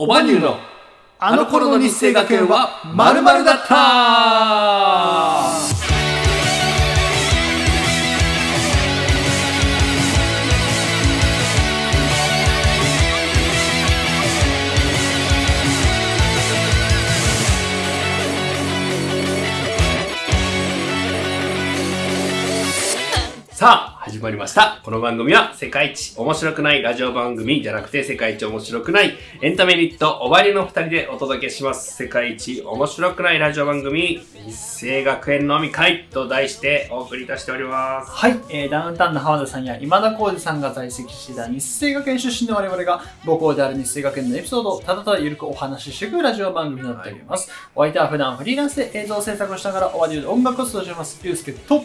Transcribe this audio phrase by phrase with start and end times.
[0.00, 0.56] おばにゅうの
[1.18, 3.74] あの頃の日生学園はまるだった。
[23.52, 24.80] さあ、始まりました。
[24.84, 31.94] この番組は世界一面白くないラジオ番組じゃなくて世界一面白くないエンタメユニットおばりの二人でお届けします。
[31.94, 38.10] 世界一面白くないラジオ番組日生学園飲み会と題してお送りいたしております。
[38.10, 47.50] はい、えーダウンタウンの浜田さんや今田耕司さんが在籍していた日生学園出身の我々が母校である日生学園のエピソードをただただゆるくお話ししていくラジオ番組になっております。
[47.74, 51.84] お相手は普段フリーランスで映像制作をしながらおわりで音楽活動をしております、ゆうすけと、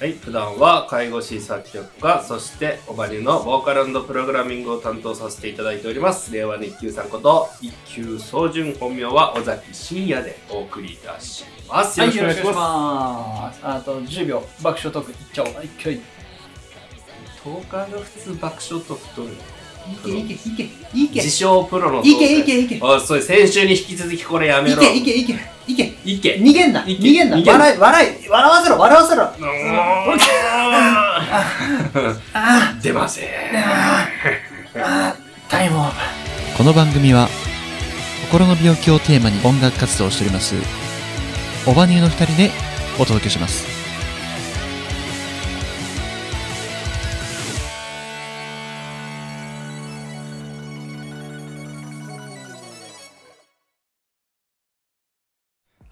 [0.00, 6.32] はい、普段は介護士作曲家、そしておばりのボーカルプログラミングを担当させていただいております。
[6.32, 11.98] 令和の一級さんこと、一級総順本名は尾崎真也でお送りいたします。
[11.98, 13.60] よろしくお願いします。
[13.64, 15.48] あと10秒、爆笑トークいっちゃおう。
[15.64, 16.00] 一挙い
[17.42, 19.28] 10日が普通爆笑と太る。
[19.96, 20.62] けいけいけ
[20.94, 21.14] いけ。
[21.20, 22.78] 自称プロのいけいけいけ。
[22.80, 24.80] おい、それ先週に引き続きこれやめいろ。
[24.80, 25.32] けいけいけ
[25.66, 25.94] いけ。
[26.04, 26.36] いけ。
[26.36, 27.02] 逃げんないけ。
[27.02, 27.36] 逃げんな。
[27.36, 27.58] 逃げんな。
[27.58, 29.22] 笑い笑い笑わせろ笑わせろ。
[29.24, 29.46] うー
[32.06, 32.20] ん。
[32.34, 33.28] あ出ません。
[35.48, 37.28] タイムオーバーこの番組は
[38.30, 40.54] 心の病気をテーマに音楽活動をしております。
[41.68, 42.50] オバニューの2人で
[42.98, 43.77] お届けします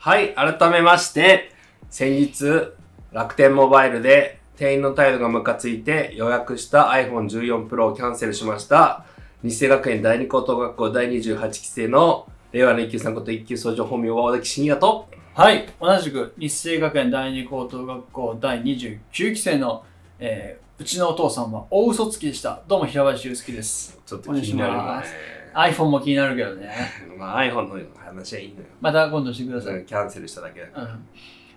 [0.07, 1.51] はい、改めまして、
[1.91, 2.71] 先日、
[3.11, 9.05] 楽天モバイルで店員の態度がムカついて予約した iPhone14 Pro をキャンセルしました。
[9.43, 19.01] 日生学園第二高等学校第28期生の令和の一級さんこと一級総長本名は小崎真也と、はい、同じく日生学園第二高等学校第29
[19.35, 19.85] 期生の、
[20.21, 22.61] えーうちのお父さんは大嘘つきでした。
[22.69, 23.99] どうも平林祐介です。
[24.05, 25.09] ちょっと気になるねお願いし。
[25.57, 26.71] iPhone も気になるけどね。
[27.19, 28.67] まあ iPhone の話はいいのよ。
[28.81, 29.75] また今度してください。
[29.79, 30.99] うん、キャンセルしただけだから。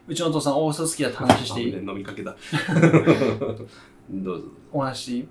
[0.07, 1.75] うちのお父さん大嘘つきだって話していい？
[1.75, 2.35] あ飲みかけだ。
[4.09, 4.45] どうぞ。
[4.71, 5.27] お話していい？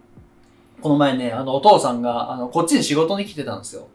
[0.80, 3.88] この前ね、あの、お父さんが、あの、こっちに仕事に来てたんですよ。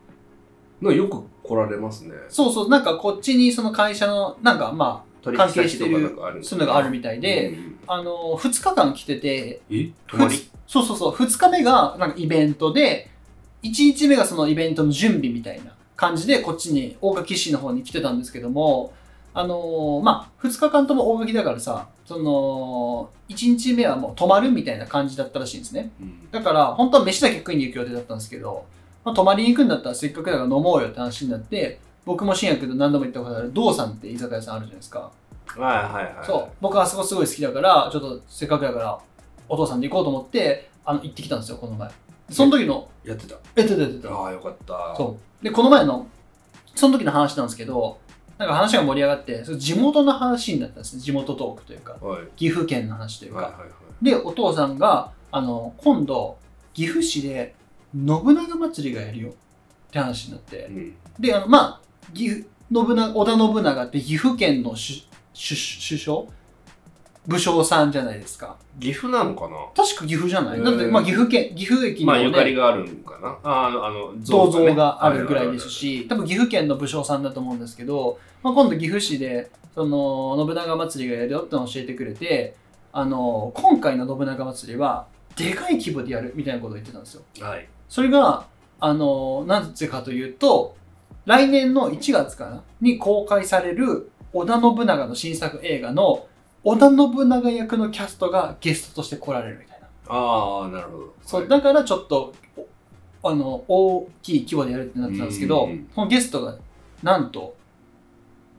[0.81, 2.13] なよく来られますね。
[2.27, 9.89] そうそう、なんかこっちにその会社の、なんかまあ、関係してるそういうのがあるみたいで、うんあの、2日間来てて、え？
[10.07, 10.35] 泊まり？
[10.67, 13.09] そうそうそう、2日目がなんかイベントで、
[13.63, 18.93] 1日目がそのイベントの準備みたいな感じで、こっちに大垣市の方に来てたんですけども、
[19.33, 25.91] あのーまあ、2日間とも大垣だからさ、その、1日目はもう泊まるみたいな感じだったらしいんですね。
[25.99, 28.65] うんだから、本当は飯だけ食いに行く予定だったんですけど、
[29.05, 35.11] まあ、泊まりに行くんだったらせっかくだから飲もうよって話になって、僕も深夜けど何度も行ったことある、道さんって居酒屋さんあるじゃないですか。
[35.57, 36.25] はいはいはい。
[36.25, 38.99] そう、僕はあそこすごい好きだから、ちょっとせっかくだから、
[39.47, 41.89] お父さんで行こうと思って、あの、行ってきたんですよ、この前。
[42.33, 43.35] その時の、やってた。
[43.55, 44.95] えっと、えっと、えっと、ああ、よかった。
[44.97, 45.43] そう。
[45.43, 46.07] で、この前の、
[46.75, 47.97] その時の話なんですけど、
[48.37, 51.01] なんか話が盛り上がって、それ地元の話になったんですね。
[51.01, 52.07] 地元トークというか、う。
[52.07, 52.23] はい。
[52.35, 53.41] 岐阜県の話というか。
[53.41, 54.05] はいはいはい。
[54.05, 56.37] で、お父さんが、あの、今度、
[56.73, 57.55] 岐阜市で
[57.93, 59.33] 信長祭りがやるよっ
[59.91, 60.95] て話になって、うん。
[61.19, 66.23] で、あの、まあ、岐阜、信長、織田信長って岐阜県の首相
[67.25, 68.57] 武将さんじゃないですか。
[68.79, 69.55] 岐阜なのかな？
[69.75, 75.69] 確か岐阜じゃない、へーだって、まあ、岐阜県、岐阜駅にも、まあ、ねゆかりがあるんかなああの、あの、銅像ねがあるぐらいです。
[75.69, 82.55] し、多分岐阜県の武将さんだと思うんですけど、まあ、今度岐阜市で、その、信長祭りがやるよってのを教えてくれて、
[82.91, 87.23] あの、今回の信長祭りは、でかい規模でやるみたいなことを言ってたんですよ。
[87.39, 87.67] はい。
[87.89, 88.45] それが、
[88.79, 90.75] あの、なぜかというと、
[91.25, 92.63] 来年の1月かな？
[92.81, 96.27] に公開される織田信長の新作映画の
[96.63, 99.87] 織田信長役のキャストがゲストとして来られるみたいな。
[100.07, 101.13] ああ、なるほど。
[101.21, 102.33] そう、はいだからちょっと、
[103.21, 106.57] おあの、大きい規模でやるってなってたんですけどうん、そのゲストが、
[107.01, 107.55] なんと、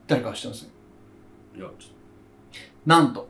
[0.07, 0.65] 誰か知ってます？
[1.55, 1.85] いや、ちょっと、
[2.85, 3.27] なんと、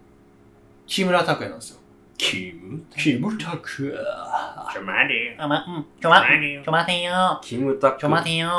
[0.87, 1.79] 木村拓哉なんですよ。
[2.17, 4.73] キム木村拓哉。
[4.73, 5.35] ちょ、待て。
[5.37, 7.39] あ、ま、うん、ちょま、何ちょ待てよ。
[7.43, 7.99] キムタク。
[7.99, 8.49] ちょ待てよ。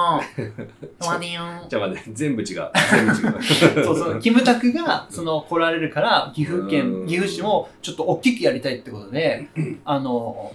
[1.00, 1.42] ちょ待てよ。
[1.68, 2.10] ちょ、待って。
[2.12, 2.70] 全部違う。
[2.90, 3.82] 全部違う。
[3.84, 9.48] そうそう、キムタクが、その、来られるから、岐阜う県、ん岐阜市も、ちょっと大きくやりたいってことで、
[9.84, 10.52] あの、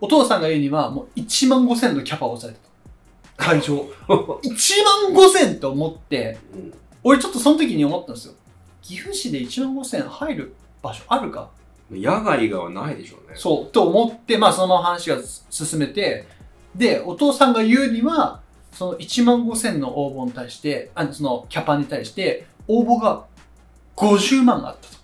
[0.00, 3.50] お父さんが言うには、もう1万5千のキャパを抑えたと。
[3.50, 3.88] 会場。
[4.42, 6.72] 1万5千と思って、うん
[7.04, 8.34] 俺ちょっとその時に思ったんですよ。
[8.80, 11.50] 岐阜市で1万5千入る場所あるか？
[11.92, 13.36] 野外がはないでしょうね。
[13.36, 15.18] そう、と思って、まあその話が
[15.50, 16.26] 進めて、
[16.74, 18.40] で、お父さんが言うには、
[18.72, 23.24] そその1万5000の応募に対して、あのそのキャパに対して、応募が
[23.96, 25.02] 50万あったと。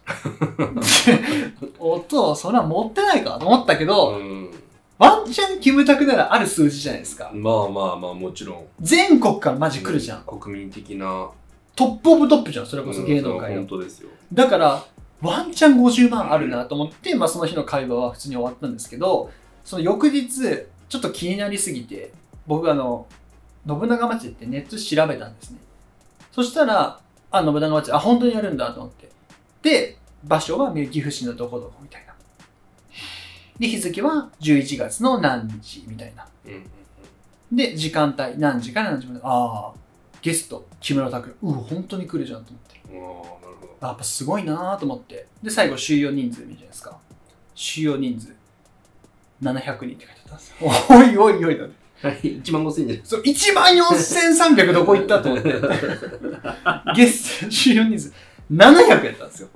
[1.06, 1.20] で
[1.78, 4.50] おっと、それは持ってないかと思ったけど、うん。
[4.98, 7.30] ワンチャンキムタクならある数字じゃないですか。
[7.32, 8.64] まあまあまあ、もちろん。
[8.80, 10.22] 全国からマジ来るじゃん。
[10.26, 11.28] う国民的な。
[11.76, 13.78] トップオブトップじゃん、それこそ芸能界のうん本。
[13.78, 14.08] 当ですよ。
[14.32, 14.84] だから、
[15.20, 19.30] ワンチャン50万あるなと思って、まあその日の会話は普通に終わったんですけど、
[19.64, 20.28] その翌日、
[20.88, 22.12] ちょっと気になりすぎて、
[22.46, 23.06] 僕あの、
[23.66, 25.58] 信長町ってネットで調べたんですね。
[26.32, 27.00] そしたら、
[27.30, 29.10] あ、信長町、あ、本当にやるんだと思って。
[29.62, 32.14] で、場所は岐阜市のどこどこみたいな。
[33.58, 36.26] で、日付は11月の何日みたいな。
[37.52, 39.20] で、時間帯、何時から何時まで。
[39.24, 39.78] ああ、
[40.22, 41.36] ゲスト、木村拓哉。
[41.42, 43.37] うわ、本当に来るじゃんと思って。
[43.80, 45.26] やっぱすごいなと思って。
[45.42, 46.98] で、最後、収容人数見るじゃないですか。
[47.54, 48.34] 収容人数、
[49.42, 50.70] 700人って書いてあったんですよ。
[50.90, 51.72] おいおいおいだね。
[52.00, 55.52] はい、1万5000円じゃないそう、1万4300どこ行ったと思って。
[56.94, 58.12] ゲスト、収容人数、
[58.52, 59.48] 700やったんですよ。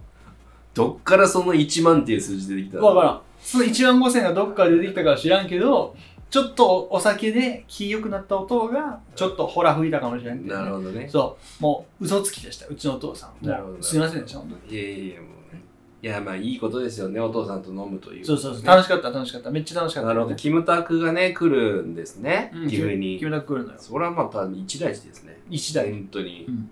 [0.75, 2.87] どっからその1万っていう数字出てきたの？
[2.87, 3.21] わからん。
[3.41, 5.95] その1万5000がどっから出てきたかは知らんけど、
[6.33, 10.63] ちょっとお酒で気良くなった音が、ちょっとほら吹いたかもしれんけど、ね。
[10.63, 11.07] なるほどね。
[11.07, 13.47] そう、もう嘘つきでした、うちのお父さん。
[13.47, 14.81] なるほどすいませんでした、本当に。
[14.81, 15.63] いやいやいや、もうね。
[16.01, 19.51] いや、まあいいことですよね、お父さんと飲むという、そうそうそう、ね楽しかった、楽しかった。
[19.51, 20.09] めっちゃ楽しかった。
[20.09, 23.27] なるほど、キムタクがね、来るんですね、うん、岐阜に決。
[23.27, 23.79] めたく来るのよ。
[23.79, 25.39] それはまた一大事ですね。
[25.51, 25.91] 一台。
[25.93, 26.47] 本当に。
[26.49, 26.71] うん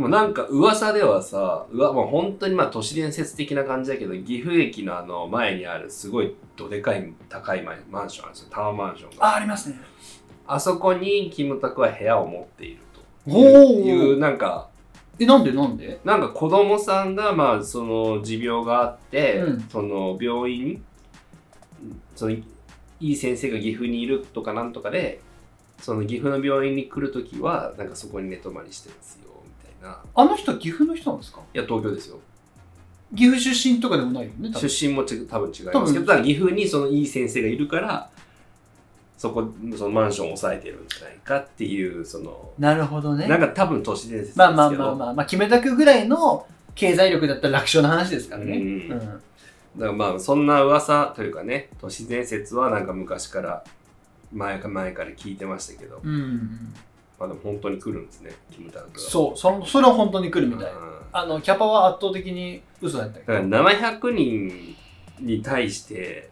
[0.00, 7.74] でもなんか噂ではさ、うわ、まあ本当にまあ都市伝説的な感じだけど、岐阜駅のあの前にあるすごいどでかい高いマ
[8.06, 9.26] ンションあるんですよ、タワーマンションが。
[9.26, 9.78] あ、ありますね。
[10.46, 14.70] あそこにキムタクは部屋を持っているとおいう、なんか、
[15.18, 15.52] え、なんで？
[15.52, 16.00] なんで？
[16.02, 19.60] なんか子供さんがまあその持病があって、うん。
[19.68, 20.82] その病院
[22.16, 22.42] そのい
[23.00, 25.20] い先生が岐阜にいるとかなんとかで
[25.78, 29.29] その岐阜の病院に来るときはなんかそこに寝泊まりしてますよ
[29.82, 31.40] なあの人は岐阜の人なんですか？
[31.54, 32.18] いや東京ですよ
[33.14, 38.08] 岐阜出身とかでもないよね、多分出身もち多分違いますけどただ岐阜にそのいい先生がいるから
[39.18, 43.26] そこそのマンションを抑えてるんじゃないかっていうそのなるほどね。
[43.26, 48.56] なんか多分都市伝説ですけどまあまあまあまあ、まあ、決めたくぐらいの経済力だったら楽勝の話ですからね。
[48.56, 48.88] うんうん。
[48.88, 49.12] だか
[49.76, 53.64] らまあそんな噂というかね都市伝説はなんか昔から
[54.32, 56.72] 前か前から聞いてましたけど、うん。
[57.20, 60.72] まあでも本当に来るんですねキムタクがそう、そのそれは本当に来るみたい。
[60.72, 63.48] うんあの、キャパは圧倒的に嘘だったけだからど。
[63.48, 64.76] 700人
[65.18, 66.30] に対して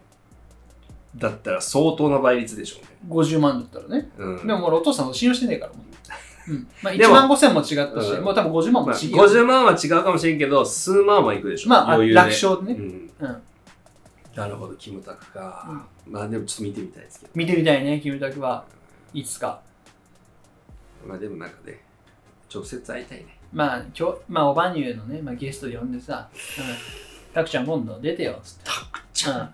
[1.15, 4.09] だったら相当な倍率でしょうね、50万だったらね。
[4.17, 5.83] うん、でも俺お父さんを信用してねえからもう。
[6.51, 6.67] うん。
[6.81, 9.15] まあ1でも万5000も違ったし、うんもう多分50万もまあ、違う。
[9.15, 12.79] 50万は違うかもしれんけど数万はいくでしょまあ、楽勝でね。
[12.79, 13.41] うん、うん。
[14.35, 18.63] なるほどキムタクか、まあでもちょっと見てみたいですけど見てみたいね、キムタクは。
[19.13, 19.59] いつか。
[21.05, 21.81] まあでもなんかね
[22.53, 28.61] 直接会いたいねまあ、今日、まあ、おばにゅうのね、まあ、ゲスト呼んでさ、うん、たくちゃん今度出てよ、つって。
[28.65, 29.53] タクちゃん、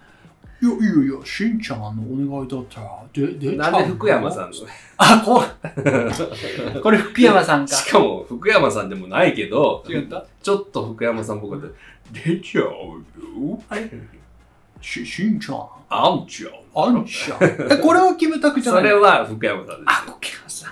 [0.62, 0.82] うん。
[0.82, 1.94] いやいやいや、しんちゃんのお
[2.38, 4.58] 願いだったら、で、でなんで福山さんの？
[4.98, 7.74] あ、こう、 これ福山さんか。
[7.74, 10.26] しかも福山さんでもないけど違った？
[10.44, 11.74] ちょっと福山さんっぽくて
[12.12, 13.90] 出ちゃうよあれ
[14.82, 15.68] し、しんちゃん。
[15.90, 16.52] あんちゃう？
[16.76, 17.40] あんちゃん。
[17.42, 20.72] え、これはキムタクじゃなそいれは福山さんですあ、福山さん。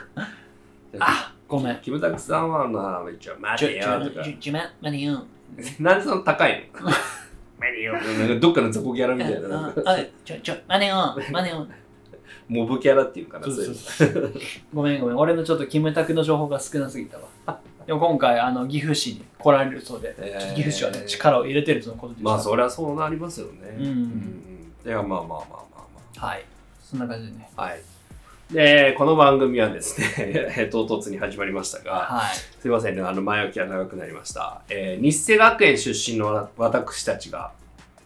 [0.99, 1.77] あ、ごめん。
[1.77, 5.23] キムタクさんはまあ一応待ちょ、てちょよとか、ちょ、ちょ、ま、まねよ。
[5.79, 6.89] なんでその高いの
[7.59, 11.67] 待てよなんかどっかの雑魚キャラみたいなあ、ちょ、ちょ、まねよ、まねよ。
[12.47, 14.33] モブキャラっていうかなそうそう
[14.73, 15.17] ごめんごめん。
[15.17, 17.59] 俺のちょっとキムタクの情報が少なすぎたわ。
[17.85, 20.15] でも今回、あの、岐阜市に来られるそうで、
[20.55, 22.29] 岐阜市はね、力を入れてるとのことでした。
[22.29, 25.45] まあそりゃそうなりますよねうんうんいやまあまあまあま
[25.77, 25.83] あ
[26.21, 26.45] まはい。
[26.81, 27.49] そんな感じでね。
[27.55, 27.81] あはい
[28.53, 32.35] でこの番組はですね 唐突に始まりましたがはい。
[32.35, 34.61] すいませんね、あの前置きが長くなりました。
[34.69, 37.51] えー日生学園出身の私たちが、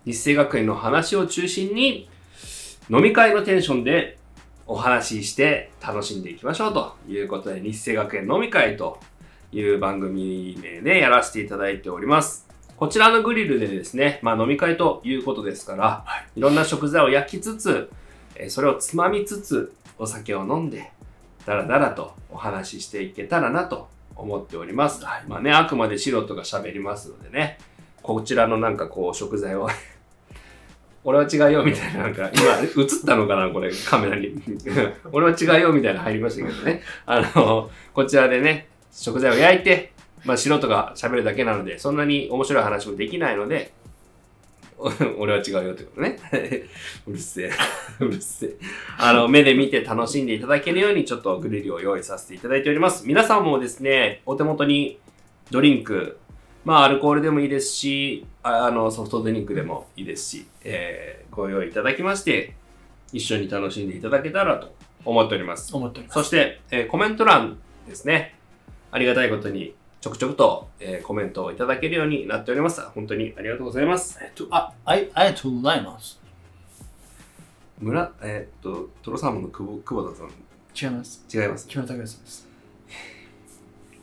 [0.06, 2.10] 日生学園の話を中心に、
[2.89, 4.18] 飲み会のテンションで
[4.66, 9.00] お話しして楽しんでいきましょうということで、日生学園飲み会と
[9.51, 12.48] いう番組名でやらせていただいております。
[12.77, 16.06] こちらのグリルでですね、まあ飲み会ということですから、
[16.38, 17.89] い、ろんな食材を焼きつつ、
[18.36, 20.92] えーそれをつまみつつ、お酒を飲んで、
[21.46, 25.04] だらだらとお話ししていけたらなと思っております。
[25.27, 27.58] まあね、あくまで素人が喋りますのでね、
[28.01, 29.68] こちらのなんかこう食材を、
[31.04, 34.36] 俺は違うよみたいな、なんか 今映ったのかな、これカメラに。
[35.12, 36.82] 俺は違うよみたいなの入りましたけどね。
[37.06, 39.94] あの、こちらでね、食材を焼いて、
[40.25, 43.72] まあ素人が喋るだけなので、そんなに面白い話もできないので、
[45.18, 46.18] 俺は違うよってことね。
[47.08, 47.52] うるせえ。
[48.00, 48.56] うるせえ。
[49.00, 53.08] あの、目で見て楽しんでいただけるように、ちょっとグリルを用意させていただいております。
[53.08, 55.00] 皆さんもですね、お手元に
[55.50, 56.20] ドリンク、
[56.64, 62.56] まあ、アルコールでもいいですし、ああの、ソフトドリンクでもいいですし、えーご用意いただきまして、
[63.14, 64.74] 一緒に楽しんでいただけたらと
[65.06, 65.76] 思っております。
[65.76, 66.20] 思っております。
[66.20, 68.36] そして、えーコメント欄ですね。
[68.92, 72.82] ありがたいことに、ちょくちょくと、えーコメントをいただけるようになっております。
[72.94, 74.20] 本当にありがとうございます。
[74.22, 76.20] えっと、あ、ありがとうございます。
[77.80, 80.27] 村、えーっと、トロサーモンの久保久保田さん、
[80.92, 81.25] 違います。
[81.34, 81.68] 違います。
[81.68, 82.48] 木村拓哉さんです。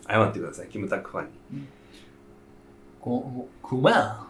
[0.09, 1.25] 謝ってください、キムタクファン
[1.57, 1.65] に。
[3.01, 4.29] こう、くま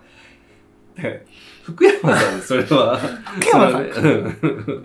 [0.96, 1.26] で
[1.62, 4.82] 福山さん、それは、福山さんうん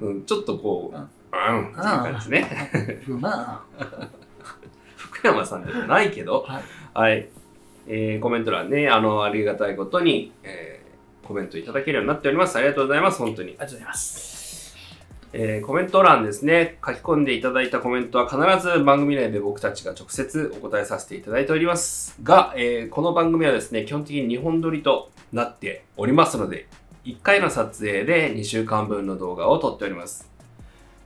[0.00, 3.02] うんちょっとこう、ううんん、っていう感じね。
[3.04, 3.64] くま
[5.24, 6.62] 福山さんでもないけど、はい。
[6.92, 7.28] はい。
[7.86, 12.56] えーコメント欄ね、あの、ありがたいことに、えーコメントいただけるようになっております。
[12.58, 13.48] ありがとうございます、本当に。
[13.48, 14.76] ありがとうございます。
[15.32, 26.66] えーコメント欄ですね、書き込んでいただいたコメントは必ず番組内で僕たちが直接お答えさせていただいておりますが、えーこの番組はですね、基本的に2本撮りとなっておりますので、
[27.06, 30.30] 1回の撮影で2週間分の動画を撮っております。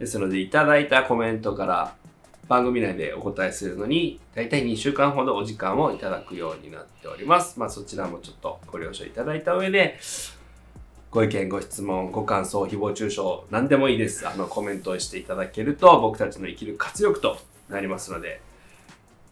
[0.00, 1.94] ですので、いただいたコメントから
[2.48, 7.60] 番組内でお答えするのに、大体2週間ほどお時間をいただくようになっております。
[7.60, 9.98] まあそちらもちょっとご了承いただいた上で、
[11.10, 14.26] ご意見、ご質問、ご感想、誹謗中傷、何でもいいです。
[14.26, 17.38] あの、コメントをしていただけると、僕たちの生きる活力と
[17.68, 18.40] なりますので、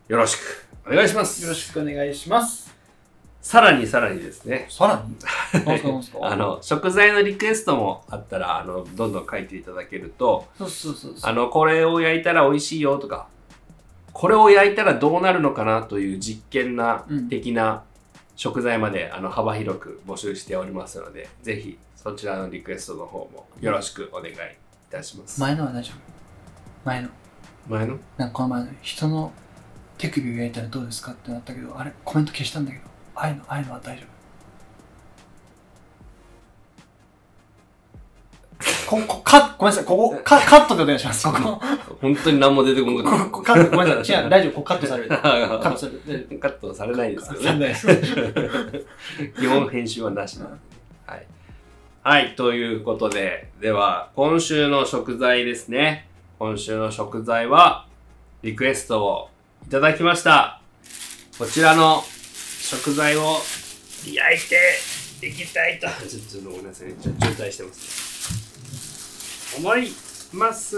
[0.09, 1.43] よろしくお願いします。
[1.43, 2.66] よろしくお願いします。
[3.47, 5.15] さらにさらにですね、さらに？
[6.21, 11.31] あ、の、食材のリクエストもあったら、あの、どんどん書いていただけると、そうそうそうそう。
[11.31, 13.29] あの、これを焼いたら美味しいよとか、
[14.13, 17.29] これを焼いたらどうなるのかなという実験なうん。
[17.29, 17.85] 的な
[18.35, 24.37] 食材まで、あの幅広く募集しておりますので、ぜひそちらのリクエストの方もよろしくお願いい
[24.91, 25.41] たします。
[25.41, 25.97] 前のは大丈夫。
[26.85, 27.09] 前の。
[27.69, 27.97] 前の？
[28.17, 29.33] なんかこの前の人の
[29.99, 31.93] 手首を焼いたらどうですかってなったけど、あれ？
[32.05, 32.85] コメント消したんだけど、
[33.17, 34.17] ああいうの、ああいうのは大丈夫。
[38.87, 41.27] ここ、カごめんなさい、ここ、カカットでお願いします。
[41.27, 41.61] ここ、
[42.01, 45.09] 本当に何も出てこなかっここカット、ごめんなさい、違う、大丈夫、ここカットされる。
[45.09, 45.71] カッた。
[45.73, 46.03] トされる。
[46.07, 47.75] 大丈夫カットされないですけどされね。
[49.39, 50.57] 基本編集はなしなので。
[51.07, 51.27] はい。
[52.03, 56.09] はい、ということで、では、今週の食材ですね。
[56.39, 57.87] 今週の食材は、
[58.43, 59.31] リクエストを
[59.67, 60.61] いただきました。
[61.39, 62.05] こちらの
[62.69, 63.37] 食材を
[64.05, 64.39] 焼い
[65.21, 65.87] ていきたいと。
[65.87, 66.95] ちょっとごめんなさいね。
[67.01, 69.93] ちょ渋滞してます、思い
[70.33, 70.77] ます。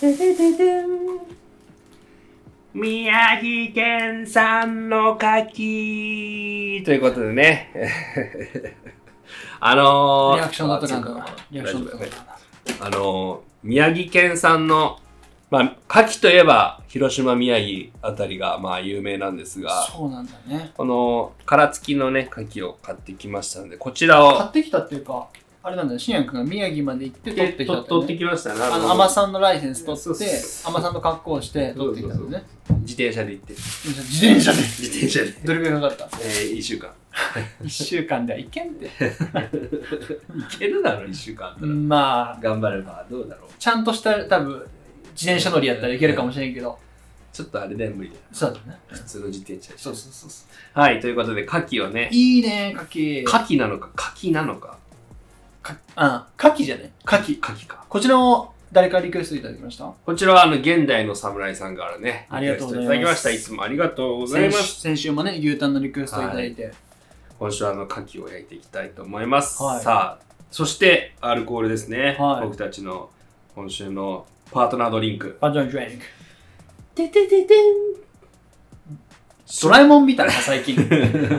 [0.00, 0.86] ででででん
[2.74, 7.72] 宮城県産の牡蠣ということでね。
[9.58, 11.36] あのー、リアクションだったかあな。
[11.50, 12.38] リアクションだったか
[12.78, 12.86] な。
[12.86, 15.00] あのー宮城県産の、
[15.50, 20.72] まあ、牡蠣といえば、広島、宮城あたりが、まあ、有名なんですが、そうなんだね。
[20.76, 25.28] この、殻付きのね、牡蠣を買ってきましたので、こちらを買ってきたっていうか、
[25.62, 28.18] あれなんだよ、しんやくんが宮城まで行って取ってきたって、取ってね。
[28.18, 28.60] きましたね。
[28.62, 32.42] あの、甘さんのライセンス取そうってそう、甘さんの格好をして取ってきたのね。
[32.80, 33.52] 自転車で行って。
[33.52, 34.58] 自転車で。
[34.58, 35.30] 自転車で。
[35.44, 36.18] どれくらいかかった？
[36.22, 36.90] えー、一週間。
[37.64, 38.86] 一週間ではいけんって。
[38.86, 38.88] い
[40.58, 41.66] けるだろ、一週間あったら。
[41.66, 43.50] まあ、頑張れば、どうだろう。
[43.58, 44.64] ちゃんとした多分、
[45.16, 46.78] 自転車乗りやったらいけるかもしれんけど、
[47.32, 48.22] ちょっとあれで無理だよ。
[48.32, 48.78] そうだね。
[48.88, 49.78] 普通の自転車で。
[49.78, 50.44] そうそうそうそ
[50.78, 53.24] はい、ということで、牡蠣をねう。、いいね、カキ。
[53.26, 54.78] 牡蠣なのか、牡蠣なのか、
[55.62, 57.32] かあ、カキじゃねカキ。
[57.42, 57.84] 牡蠣か。
[57.88, 59.84] こちらも誰からリクエストいただきました？
[60.04, 63.30] こちらは、あの、現代の侍さんからね、ありがとうございますいただきました。
[63.30, 64.80] いつもありがとうございます。
[64.80, 66.72] 先週もね、牛タンのリクエストいただいて。
[67.38, 69.62] 今週は、あの、牡蠣を焼いていきたいと思います。
[69.62, 72.16] はいさあ、そして、アルコールですね。
[72.18, 73.10] はい僕たちの
[73.54, 75.38] 今週のパートナードリンク。
[75.40, 76.04] バージョンドリンク。
[76.94, 77.74] ててててん。
[79.62, 80.76] ドラえもんみたいな、最近。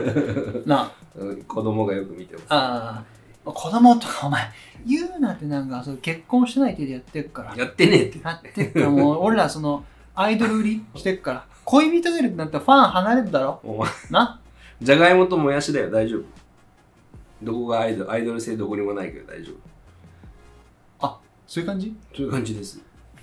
[0.66, 2.44] なうん子供がよく見てます。
[2.48, 3.04] あ、
[3.44, 4.42] あ子供とかお前、
[4.86, 7.56] 言うなってなんか、そう結婚してない手でやってるから。
[7.56, 8.20] やってねえって。
[8.22, 9.84] やってっから、もう俺らその、
[10.14, 11.44] アイドル売りしてっから。
[11.64, 14.40] 恋人がいるってなったらファン離れるだろお前、な
[14.80, 16.22] じゃがいもともやしだよ、大丈夫。
[17.42, 19.68] どこがアイドル、アイドル性どこにもないけど大丈夫。
[21.48, 21.96] そういう感じ？
[22.14, 22.78] そういう感じです。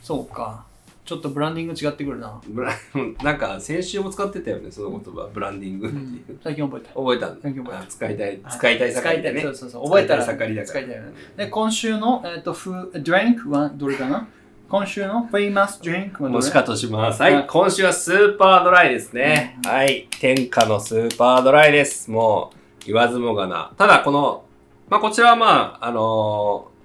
[0.05, 0.63] そうか。
[1.03, 2.39] ちょっとブランディング違ってくるな。
[2.47, 2.71] ブラ
[3.23, 6.03] なんか先週も使ってたよね、その言葉、ブランディングっていう。
[6.29, 6.93] うん、最近覚えた。
[6.93, 9.15] 覚えたんだ最近覚えたあ使いたい、使いたい使いたい。
[9.15, 9.41] 盛りでね。
[9.41, 9.85] そうそうそう。
[9.85, 11.13] 覚えたら盛りだから使いたいよね。
[11.37, 14.27] で、今週の、えっ、と、フー、ドリンクはどれかな？
[14.69, 16.39] 今週の famous drink はどれ？
[16.39, 17.19] もしかとします。
[17.19, 19.59] はい、はい今週はスーパードライですね。
[19.65, 22.11] うんはい、天下のスーパードライです。
[22.11, 23.71] もう、言わずもがな。
[23.75, 24.43] ただ、この、
[24.87, 26.75] まあ、こちらはまあ、あのー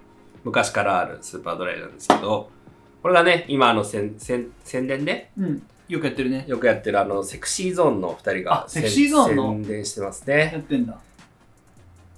[0.43, 2.49] 昔からあるスーパードライなんですけど、
[3.03, 5.31] これがね、今あの、宣宣宣伝で？
[5.39, 5.63] うん。
[5.89, 6.45] よくやってるね。
[6.47, 9.53] よくやってるあの、セクシーゾーンの二人があセクシーゾーンの？
[9.53, 10.57] 宣伝してますやね。
[10.59, 10.99] ってんだ。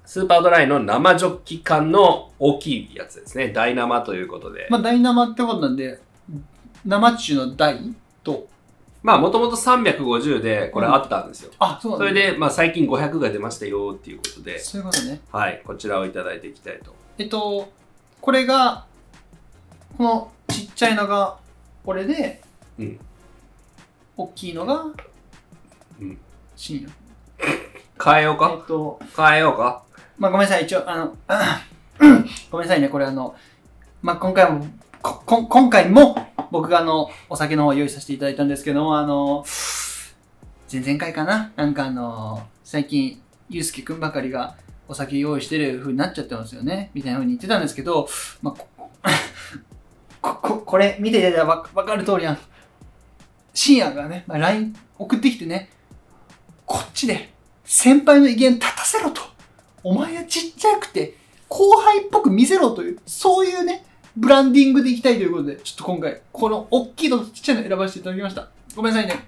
[0.04, 3.48] スーパードライの生ジョッキ缶の大きいやつですね。
[3.48, 4.66] ダイナマということで。
[4.68, 6.00] まあ、ダイナマってことなんで、
[6.84, 8.46] 生中のダイと、
[9.02, 11.52] まあ、もともと350でこれあったんですよ。
[11.58, 15.20] あ、そうなんれで、まあ、最近500が出ましたよっていうことで、そういうことね。
[15.30, 16.94] はい、こちらをいただいていきたいと。
[17.16, 17.72] えっと、
[18.20, 18.84] これが、
[19.96, 21.38] このちっちゃいのが
[21.84, 22.42] これで、
[22.78, 23.00] うん。
[24.16, 24.84] 大きいのが、
[26.00, 26.18] うん。
[26.54, 26.88] 深夜。
[27.38, 28.56] え変えようか？
[28.56, 29.82] っと、変えようか？
[30.18, 31.16] まあ、ごめんなさい、一応、あの、
[32.50, 33.34] ごめんなさいね、これあの、
[34.02, 34.66] まあ、今回も、
[35.00, 36.16] ここ今回も
[36.50, 39.44] 僕があの、お酒の方を用意させていただいたんですけども、あの、
[40.70, 41.52] 前々回かな？
[41.56, 44.56] なんかあの、最近、ゆうすけくんばかりが
[44.88, 48.08] お酒用意してる風になっちゃってますよね、みたいな風に言ってたんですけど、
[48.42, 48.66] まあ、こ
[50.22, 52.38] こここれ見ていただいたらわかる通りやん。
[53.52, 55.68] 深夜がね、まあ、LINE 送ってきてね、
[56.64, 59.20] こっちで先輩の威厳立たせろと。
[59.82, 63.84] お前はちっちゃくて後輩っぽく見せろという、そういうね、
[64.16, 68.48] ブランディングでいきたいということで、ちょっと今回、この大きいのとちっちゃいの選ばせていただきました。
[68.74, 69.26] ごめんなさいね。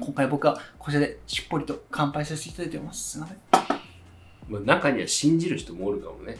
[0.00, 3.12] 今回僕はこちらでしっぽりと乾杯させていただいておます。
[3.12, 3.38] すいません。
[4.48, 6.38] まあ、中には信じる人もおるかもね。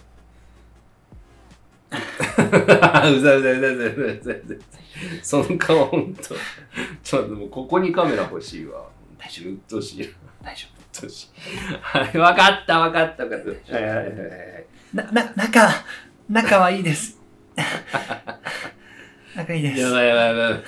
[2.50, 4.54] うざうざうざうざうざうざうざ
[5.22, 6.34] その顔ほんと。
[7.02, 8.86] ちょっともうここにカメラ欲しいわ。
[9.18, 10.02] 大丈夫うっとうしい。
[10.04, 11.28] うっ大丈とうしい。
[11.80, 13.74] はい、わかったわかったわかった。
[13.74, 14.66] はいはいはいはい。
[14.94, 15.68] な、な、仲、
[16.28, 17.18] 仲はいいです。
[19.34, 19.80] 仲いいです。
[19.80, 20.62] やばいやばいやばい。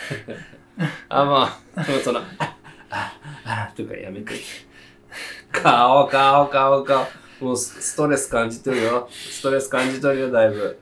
[1.09, 2.57] あ、まあ、でもその、あ、
[2.91, 3.12] あ、
[3.45, 4.35] あ、とかやめて。
[5.50, 7.07] 顔、顔、顔、顔。
[7.41, 9.09] もうスストレス感じてるよ。
[9.11, 10.79] ストレス感じとるよ、だいぶ。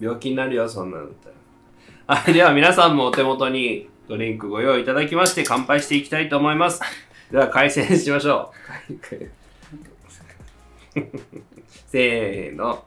[0.00, 1.30] 病気になるよ、そんなのった
[2.14, 2.20] ら。
[2.20, 6.80] はい、では皆さんもお手元にドリンクご用意いただきまして乾杯していきたいと思います。
[7.30, 8.52] では、開戦しましょ
[8.88, 8.94] う。
[11.88, 12.84] せーの。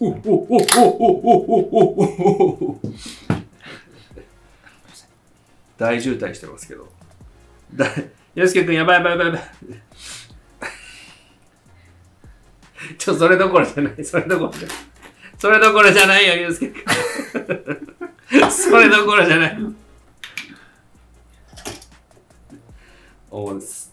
[0.00, 2.80] おおおおおおおおお
[5.76, 6.88] 大渋滞してますけど。
[7.74, 7.86] だ、
[8.34, 9.42] よすけくんやばいやばいやばいやばい。
[12.98, 14.76] ちょ、それどころじゃない、それどころじゃない。
[15.38, 16.72] それどころじゃないよ、ゆうすけ。
[18.50, 19.58] それどころじゃない。
[23.30, 23.92] おうです。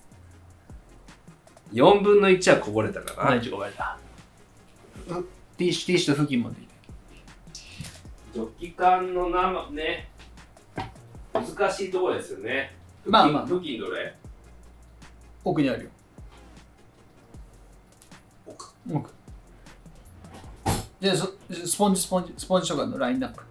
[1.74, 3.42] 4分の1はこぼれたかな。
[3.42, 6.74] ティッシュ、ティッシュと布巾持ってきて。
[8.34, 10.10] ジョッキ缶の生ね、
[11.34, 12.76] 難しいところですよね。
[13.06, 14.16] まあまあ布巾どれ？
[15.44, 15.90] 奥にあるよ。
[18.92, 18.98] 奥。
[18.98, 19.10] 奥。
[21.02, 21.28] じゃあ、そ
[21.68, 23.44] スポンジ、スポンジ、スポンジとかのラインナップ。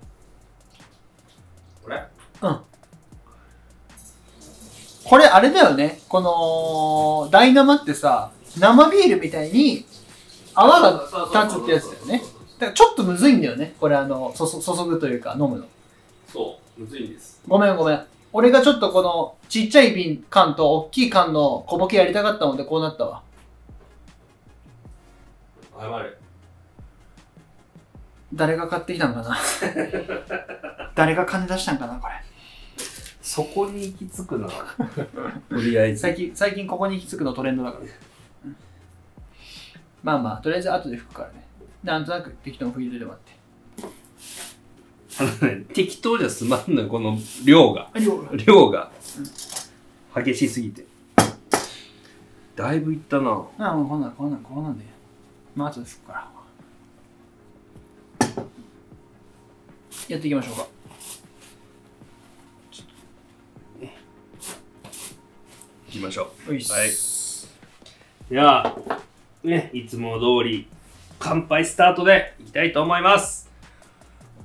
[1.84, 2.02] これ？
[2.42, 2.60] うん。
[5.04, 6.00] これあれだよね。
[6.08, 6.20] こ
[7.26, 9.84] の、ダイナマってさ、生ビールみたいに
[10.54, 12.22] 泡が立つってやつだよね。
[12.58, 13.74] だからちょっとむずいんだよね。
[13.78, 15.66] これあの、そそ注ぐというか飲むの。
[16.32, 17.40] そう、むずいんです。
[17.46, 18.06] ごめんごめん。
[18.32, 23.22] 俺がちょっとこのちっちゃい瓶缶と大きい缶の小ボケやりたかったのでこうなったわ。
[25.90, 26.16] 謝れ。
[28.32, 29.36] 誰が買ってきたんかな？
[30.94, 32.14] 誰が金出したんかなこれ。
[33.22, 34.48] そこに行き着くな。
[35.48, 36.00] とりあえず。
[36.02, 37.84] 最近、最近ここに行き着くのトレンドだから。
[37.84, 38.56] うん
[40.02, 41.46] まあまあ、とりあえず後で拭くからね。
[41.82, 43.32] なんとなく適当に拭いててもらって。
[45.18, 47.88] あのね、適当じゃ済まんのよ、この量が。
[47.94, 48.36] あ、量が。
[48.36, 48.90] 量が。
[50.14, 50.84] 激しすぎて。
[52.54, 53.30] だいぶいったな。
[53.58, 54.84] ああ、もうこんなん、こんなん、こんなんで。
[55.54, 56.30] まあ後で拭くから。
[60.08, 60.66] やっていきましょうか。
[65.86, 66.50] 行きましょう。
[66.50, 66.64] はい
[68.28, 68.76] では、
[69.44, 70.66] ね、いつも通り
[71.18, 73.50] 乾杯スタートでいきたいと思います。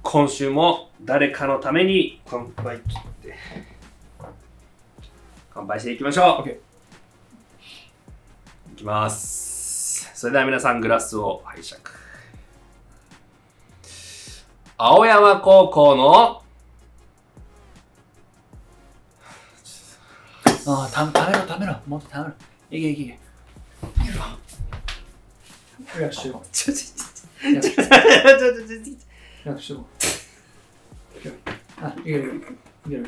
[0.03, 3.35] 今週も誰かのために乾杯切って、
[5.53, 6.47] 乾杯していきましょう。
[6.47, 6.53] OK
[8.73, 9.48] いきます。
[10.19, 11.81] それでは皆さんグラスを拝借。
[14.75, 16.41] 青山高校の
[20.67, 21.73] ああ、たためろ、ためろ。
[21.87, 22.33] もっとためろ。
[22.69, 23.05] いけいけい
[25.95, 26.01] け。
[26.03, 26.43] よしよ。
[26.51, 27.87] ちょちょちょちょちょちょ
[28.83, 29.85] ちょ楽してこ
[31.15, 31.17] う。
[31.17, 31.39] いける
[31.81, 32.57] あ、いけるいける。
[32.87, 33.05] いける。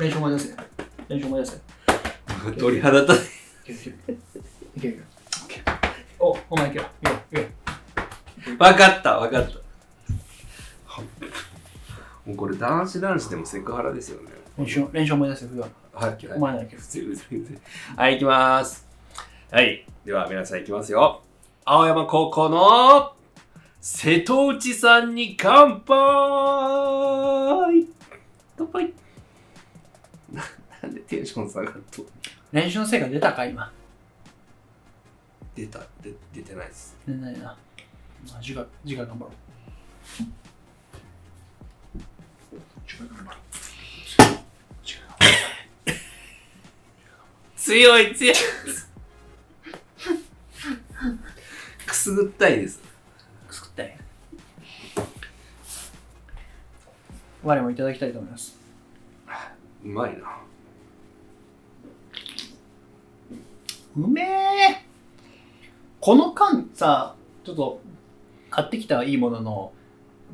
[0.00, 0.56] 練習思い出せ。
[1.08, 1.60] 練習思い出せ。
[2.58, 3.30] 鳥肌立
[3.64, 3.72] て。
[3.72, 4.18] いけるいける。
[4.78, 5.13] いけるいける。
[6.50, 6.84] お、お前いける。
[6.84, 7.36] いけるいけ
[8.50, 8.58] る。
[8.58, 9.54] わかった、わかった。
[12.26, 14.30] もうこれ男子男子でもセクハラですよね。
[14.58, 15.46] 練習、練習思い出せ。
[15.46, 15.68] 冬は。
[15.92, 16.80] はい、お前ないける。
[16.80, 17.60] 普通普通普通
[17.96, 18.86] はい、行きます。
[19.50, 19.86] はい。
[20.04, 21.22] では、皆さん行きますよ。
[21.64, 23.14] 青山高校の
[23.80, 25.86] 瀬戸内さんに乾杯
[28.56, 28.92] 乾杯
[30.32, 30.42] な
[30.82, 32.02] なんでテンション下がると
[32.52, 33.70] 練習の成果出たか、今。
[35.54, 36.96] 出たで出てないです。
[37.06, 37.44] 出ないな。
[37.44, 37.56] まあ。
[38.40, 38.64] 次回
[39.06, 39.32] 頑張ろう。
[42.86, 43.40] 次回頑張ろう。
[47.56, 48.34] 強い強い
[51.86, 52.78] くすぐったいです。
[53.48, 53.96] くすぐったい。
[57.42, 58.58] 我もいただきたいと思います。
[59.82, 60.40] うまいな。
[63.96, 64.83] うめえ
[66.04, 67.14] この缶さ、
[67.44, 67.80] ちょっと
[68.50, 69.72] 買ってきたはいいものの、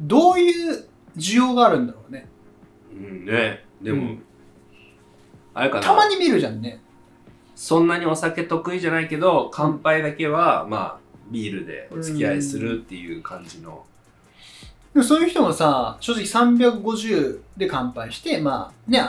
[0.01, 2.27] どういう需要があるんだろうね。
[2.93, 3.65] うんね。
[3.81, 4.23] でも、うん
[5.55, 5.83] あれかな。
[5.85, 6.81] たまに見るじゃんね。
[7.55, 10.99] そんなにお酒得意じゃないけど、乾杯だけは、まあ、
[11.31, 13.85] ビールでお付き合いするっていう感じの。
[14.93, 19.09] でもそういう人もさ、正直350で乾杯して、まあ、ね、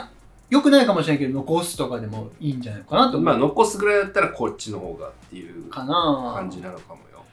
[0.52, 3.20] 良くないかもしれないけど、残すとかでもいいんじゃないかなと思う。
[3.22, 7.24] まあ、残すぐらいだったらこっちの方がっていうかな感じなのかもよ。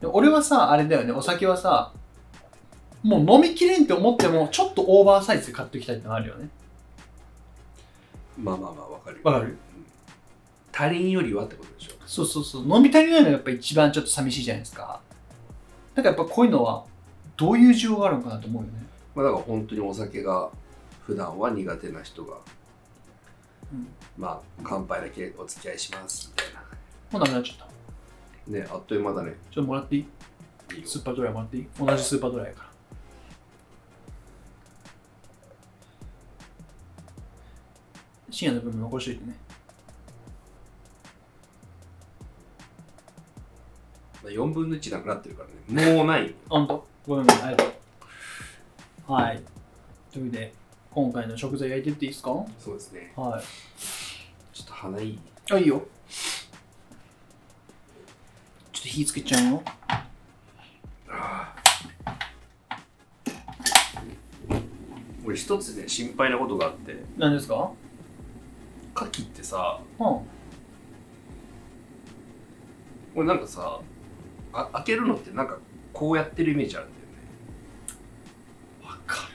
[0.00, 1.92] で俺はさ、あれだよね、お酒はさ、
[3.02, 6.48] もう飲みきれんって思っても、ちょっとオーバーサイズで買っておきたいってのあるよね。
[8.38, 9.22] まあまあまあ、わかるよ。
[9.24, 9.58] わかる？
[10.72, 11.92] 足りんよりはってことでしょ。
[12.06, 12.62] そうそうそう。
[12.62, 14.98] 飲み足りないのがやっぱ一番ちょっと寂しいじゃないですか。
[15.94, 16.84] だからやっぱこういうのは、
[17.36, 18.86] どういう需要があるのかなと思うよね。
[19.14, 20.48] まあ、だから本当にお酒が
[21.06, 22.36] 普段は苦手な人が、
[23.72, 26.60] うんまあ、乾杯だけお付き合いしますみたいな。
[27.10, 27.68] もうダメになっちゃっ
[28.46, 28.50] た。
[28.50, 29.34] ね、あっという間だね。
[29.50, 30.02] ちょっともらっていい？
[30.74, 31.68] いいよスーパードライもらっていい？
[31.78, 32.70] 同じスーパードライやから。
[38.30, 39.36] 深夜の分も残しといてね。
[44.22, 45.94] まあ、4分の1なくなってるからね。
[45.94, 46.34] もうない。
[46.48, 47.70] ほんとごめんごめん、ありがと
[49.08, 49.12] う。
[49.12, 49.42] はい。
[50.12, 50.54] というわけで、
[50.94, 52.30] 今回の食材焼いてっていいですか？
[52.30, 53.00] はそうですね。
[53.00, 53.10] い。
[53.16, 55.18] ちょっと鼻いい。
[55.50, 55.82] あ、いいよ。
[58.72, 59.62] ちょっと火つけちゃうよ。
[65.26, 67.72] 俺一つね、心配なことがあって、何ですか？
[68.94, 70.20] 牡蠣ってさ、うん。
[73.16, 73.80] 俺なんかさ、
[74.52, 75.58] あ開けるのってなんか
[75.92, 78.88] こうやってるイメージあるんだよね。
[78.88, 79.28] わか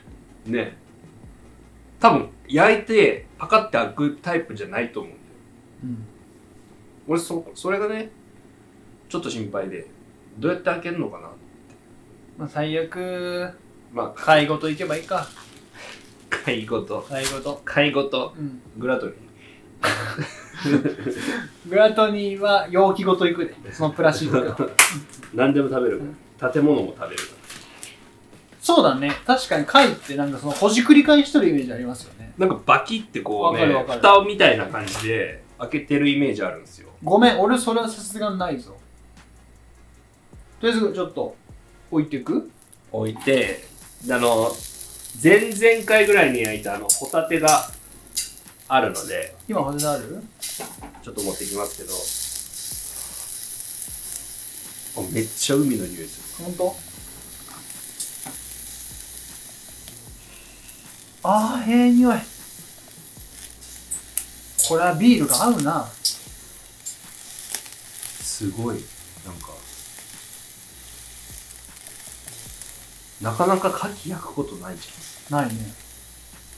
[0.46, 0.78] ね
[2.00, 5.24] 多分焼いてパカって開くタイプじゃないと思うんだよ。
[5.84, 5.90] る。
[5.90, 6.08] うん。
[7.08, 8.10] 俺そ、それがね、
[9.10, 9.88] ちょっと心配で、
[10.38, 11.30] どうやって開けるのかな
[12.38, 13.52] まあ、最悪、
[13.92, 15.28] まあ、貝ごといけばいいか。
[16.30, 17.62] 貝ごと、貝ごと。
[17.66, 18.62] 貝ごと、うん。
[18.78, 19.16] グラトリー。
[21.70, 23.56] グラトニーは容器ごといくで。
[23.74, 24.70] そのプラスチックが。
[25.34, 26.52] 何でも食べるから。
[26.52, 27.39] 建物も食べるか
[28.62, 29.12] そうだね。
[29.26, 32.34] 確かに貝ってなんかそのほじくり返しとるイメージありますよね。
[32.38, 32.48] ら。
[32.48, 36.90] なんかバキってこうねわかるわか、る蓋みたいな感じで開けてるイメージあるんですよ。
[37.04, 38.76] ごめん、俺それはさすがにないぞ。
[40.60, 41.36] とりあえずちょっと
[41.90, 42.52] 置いていく？
[42.92, 43.64] 置いて、
[44.06, 44.52] であの、
[45.24, 47.72] 前々回ぐらいに焼いたあの、ホタテが
[48.68, 50.22] あるので、今ホタテある？
[51.02, 51.84] ちょっと持ってきますけ
[55.00, 56.46] ど、あめっちゃ海の匂いする。
[56.46, 56.56] ほん
[61.24, 62.18] あー、ええ匂い。
[64.68, 65.88] これはビールが合うな。
[68.22, 68.76] すごい、
[69.26, 69.50] なんか、
[73.22, 73.78] なかなか牡
[74.08, 75.42] 蠣焼くことないじゃん。
[75.42, 75.74] ないね。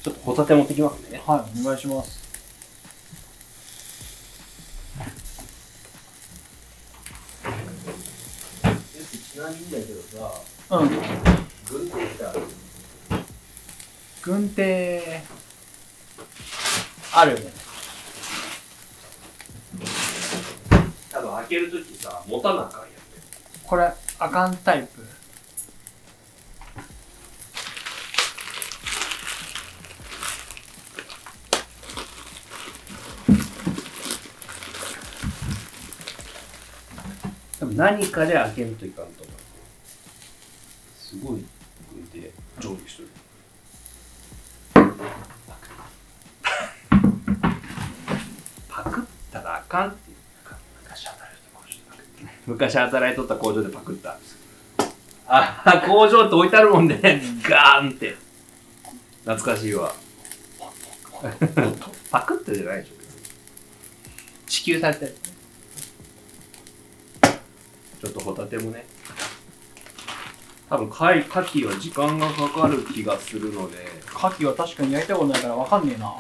[0.04, 1.21] ちょっとホタテ持ってきますね。
[1.26, 2.21] はい、お願いします。
[9.34, 10.89] ちなみにだけどさ、うん。
[11.69, 12.41] 軍手ってある
[14.23, 15.21] 軍手、
[17.12, 17.51] あるよね。
[21.10, 22.95] 多分開けるときさ、持たなあかんやんね。
[23.63, 25.01] これ、あかんタイプ。
[37.60, 39.36] 多分何かで開けんといかんと思う。
[40.95, 41.43] すごい
[42.13, 43.10] で上下してる
[48.69, 50.17] パクったらあかんっていう
[50.87, 54.17] 昔働いた工場でパクって昔働いとった工場でパクった。
[55.27, 56.99] ああ工場って置いてあるもんね。
[57.43, 58.15] ガーンって。
[59.23, 59.93] 懐かしいわ。
[62.11, 62.93] パクってじゃないでしょ。
[64.47, 65.21] 支給されたやつね。
[68.01, 68.85] ちょっとホタテもね。
[70.71, 73.91] 多分貝カキは時間がかかる気がするので。
[74.07, 76.13] 牡蠣は確かに焼いたことないからわかんねえな。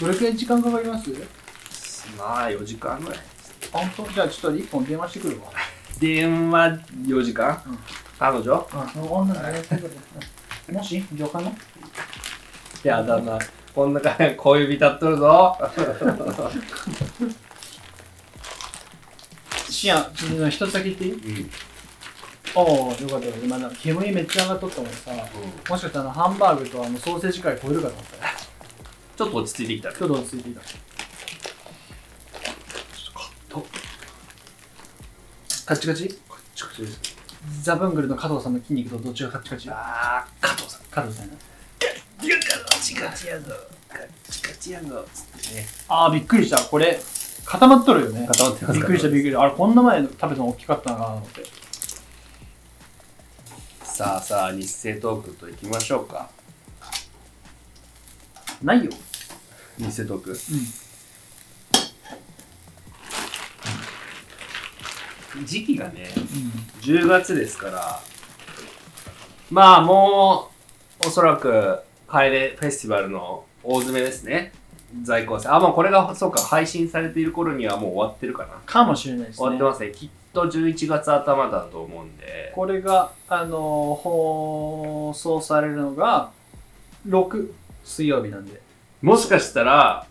[0.00, 1.08] どれくらい時間かかります？
[2.18, 3.18] まあ4時間ぐらい。
[3.70, 4.08] 本当？
[4.12, 5.52] じゃあちょっと一本電話してくるわ。
[6.00, 7.78] 電話4時間、うん。
[8.18, 8.66] 彼女？
[8.96, 9.52] うん女の子や
[10.72, 11.04] もし？
[11.14, 11.54] 上官の？
[12.82, 13.38] やだな
[13.72, 15.56] こんな感じ小指立っとるぞ。
[19.68, 21.12] シアン、ちょっと一つだけ言っていい？
[21.12, 21.50] うん
[22.54, 23.32] おお、よかったよ。
[23.42, 28.22] 今なんか煙めっちゃ上がっとったもんさ、もしかしたらハンバーグとあのソーセージ界超えるかと思ったよ。
[29.16, 30.60] ちょっと落ち着いてきたねちょっと落ち着いていた。
[35.66, 36.08] カチカチ？
[36.28, 37.16] こっちこっちです
[37.62, 39.68] ザブングルの加藤さんの筋肉とどっちがカチカチ？
[39.70, 41.32] あー加藤さん加藤さんや
[42.18, 43.54] カチカチやぞ
[43.88, 43.98] カ
[44.32, 46.58] チカチやぞつってねあー、びっくりした。
[46.58, 46.98] これ、
[47.44, 48.26] 固まっとるよね。
[48.26, 49.42] 固まってますびっくりした、びっくりした。
[49.42, 51.59] あれ、こんな前食べたの大きかったなと思って。
[54.00, 56.30] さあさあ日清トークといきましょうか
[58.62, 58.90] ないよ。
[59.76, 60.30] 日清トーク
[65.36, 65.44] うん。
[65.44, 66.24] 時期がねうん。
[66.80, 68.00] 10月ですから
[69.50, 70.48] まあも
[71.04, 74.52] うおそらく楓フェスティバルの大詰めですね
[75.02, 79.62] 在庫あもうこれがそうか配信されている頃にはもう終わってるかなかもしれないですね終わって。
[79.62, 86.30] ますねきっと11月頭だと思うんでこれが、あのー放送されるのが、
[87.08, 87.52] 6
[87.84, 88.60] 水曜日なんで。
[89.02, 90.06] もしかしたら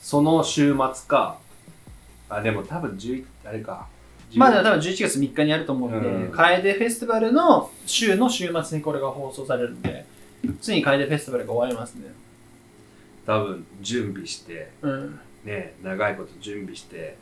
[0.00, 1.38] その週末か
[2.28, 3.86] あでも多分11あれか
[4.34, 10.04] まあ、多分11月3日にやると思うんで、うん楓フェスティバルの週の週末にこれが放送されるんで、
[10.60, 12.12] ついに楓フェスティバルが終わりますね。
[13.26, 15.20] 多分準備してうん。
[15.44, 17.16] ね長いこと準備して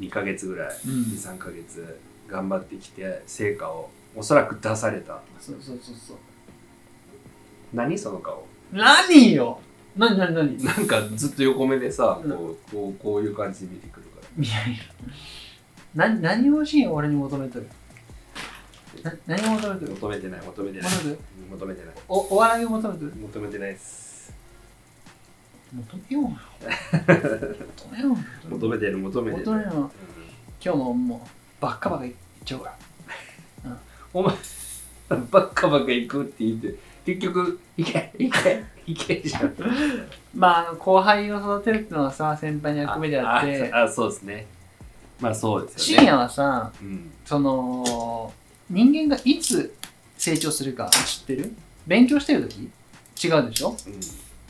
[0.00, 0.92] 2ヶ月ぐらい、うん。
[1.14, 5.20] 23ヶ月頑張ってきて成果をおそらく出された。
[5.40, 6.16] そうそうそうそう。
[7.72, 7.98] 何？
[7.98, 8.46] その顔。
[8.72, 9.60] 何よ！
[9.96, 10.54] 何何何？
[10.54, 12.30] いなんかずっと横目でさうん。
[12.30, 14.44] こうこうこういう感じで見てくるから。
[14.44, 14.84] やいや。
[15.94, 16.92] 何、何を欲しいん？
[16.92, 17.68] 俺に求めてる。
[19.02, 19.92] な何を求めてる？
[19.92, 20.90] 求めてない求めてない。
[20.90, 21.18] 求めてる？
[21.50, 21.94] 求めてない。
[22.08, 23.12] お、お笑いを求めてる？
[23.16, 24.03] 求めてないです
[25.74, 26.24] 求めよう。
[26.24, 28.48] 求めよう。
[28.50, 29.90] 求めてる求めてる、求めよう
[30.64, 31.28] 今日ももう、
[31.60, 32.12] バッカバカいっ
[32.44, 32.76] ちゃうか
[33.64, 33.76] ら。
[34.12, 34.34] お前
[35.30, 39.54] ばっかばっか行くって言って結局行け行け行けじゃん
[40.34, 44.46] まあ、後輩を育てるっていうのはさ、先輩の役目であって、ああそうですね
[45.20, 48.32] まあそうですよ深夜はさ、うんその、
[48.70, 49.74] 人間がいつ
[50.16, 51.52] 成長するか知ってる？
[51.86, 52.70] 勉強してる時？
[53.28, 53.76] 違うでしょ？
[53.86, 54.00] うん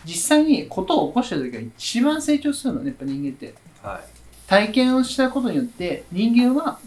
[0.05, 3.55] 実際にことを起こしてる時が一番成長するのね、やっぱ人間って。
[3.83, 4.05] はい
[4.47, 6.79] 体験をしたことによって、人間は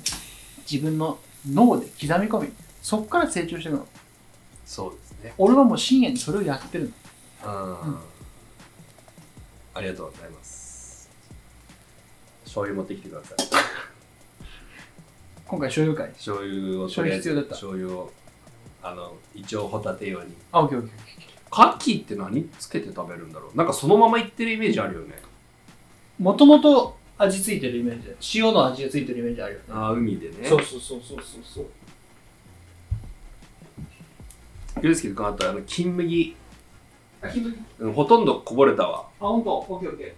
[0.72, 1.18] 自分の
[1.50, 2.54] 脳で刻み込み、
[2.84, 3.88] そこから成長していくの。
[4.64, 6.94] そうですね俺はもう深夜にそれをやってる
[7.44, 7.52] の。
[7.52, 7.98] うん
[9.74, 11.10] ありがとうございます
[12.44, 13.38] 醤油持ってきてください
[15.46, 16.12] 今回醤油会。
[16.14, 18.12] 醤油を醤油必要だった醤油を
[18.84, 21.17] あの一応ホタテ用にあ、オッケーオッケーオッケー。
[21.50, 22.48] カキって何？
[22.60, 23.58] つけて食べるんだろう。
[23.58, 25.16] なんかそのままいってるイメージあるよね。
[26.20, 28.08] もともと味ついてるイメージ。
[28.08, 29.66] で塩の味がついてるイメージあるよね。
[29.70, 30.48] あー海でね。
[30.48, 31.66] そうそうそうそうそうそう。
[34.82, 36.36] ゆうすけ君あとあの金麦。
[37.22, 37.58] あ、金麦？
[37.80, 39.08] うんほとんどこぼれたわ。
[39.20, 40.16] あ、ほんとオッケーオッケ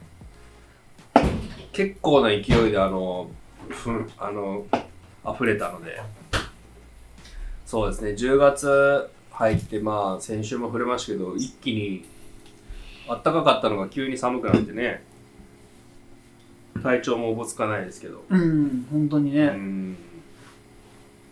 [1.71, 3.29] 結構な勢いであの
[3.69, 4.65] ふんあの
[5.25, 6.01] 溢れたので。
[7.65, 8.11] そうですね。
[8.11, 9.09] 10月
[9.39, 12.05] 入ってまあ先週も触れましたけど一気に
[13.07, 15.01] 暖かかったのが急に寒くなってね
[16.83, 18.35] 体調もおぼつかないですけどー。
[18.35, 19.45] うん、本当にうね。
[19.47, 19.97] ん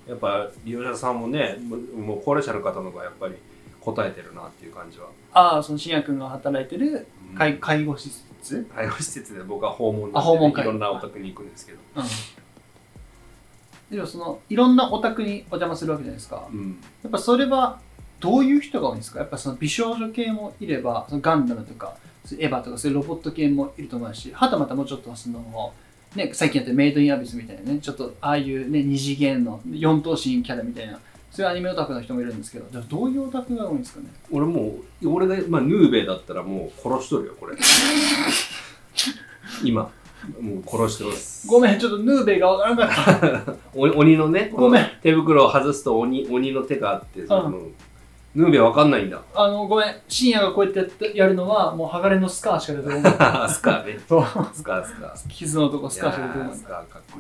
[0.08, 3.36] やっぱ利用者さんもねももう高齢者の方の方がやっぱり
[3.82, 12.04] 答えてるなっていう感じは、ああ、その深夜くんが働いてるうん介介護施設介護施設で僕は訪問であ訪問介護いろんなお宅に行くんですけど、うん。
[13.98, 16.48] でもその、いろんなお宅にお邪魔するわけじゃないですか。
[16.52, 17.80] うん、やっぱそれは、
[18.20, 19.20] どういう人が多いんですか？
[19.20, 21.96] やっぱその美少女系もいれば、そのガンダムとか、
[22.40, 25.74] エヴァとかそういうロボット系もいると思うし、はたまたもうちょっとその、
[26.16, 31.00] ね、最近やってるメイドインアビスみたいなね、ちょっとああいうね、二次元の四頭身キャラみたいな、
[31.32, 34.08] そういうアニメオタクの人もいるんですけど、じゃあどういうオタクが多いんですかね？
[34.32, 37.56] 俺もう、俺が、まあ、ヌーベだったらもう殺しとるよ、これ。
[39.64, 39.84] 今、
[40.42, 41.48] もう殺してます。
[41.48, 43.56] ごめん、ちょっとヌーベイがわからなかった。
[43.76, 47.62] お鬼のね、ごめん手袋を外すと鬼鬼の手があって、その
[48.38, 49.20] ヌーベわかんないんだ。
[49.34, 53.50] あの、ごめん、深夜がこうやってやってやるのは、もう鋼のスカーしか出てこない。
[53.50, 54.00] スカーね。
[54.08, 54.24] そう。
[54.54, 55.28] スカー、スカー。
[55.28, 56.64] 傷のとこスカーしか出てこないス。
[56.64, 57.20] カーかっこ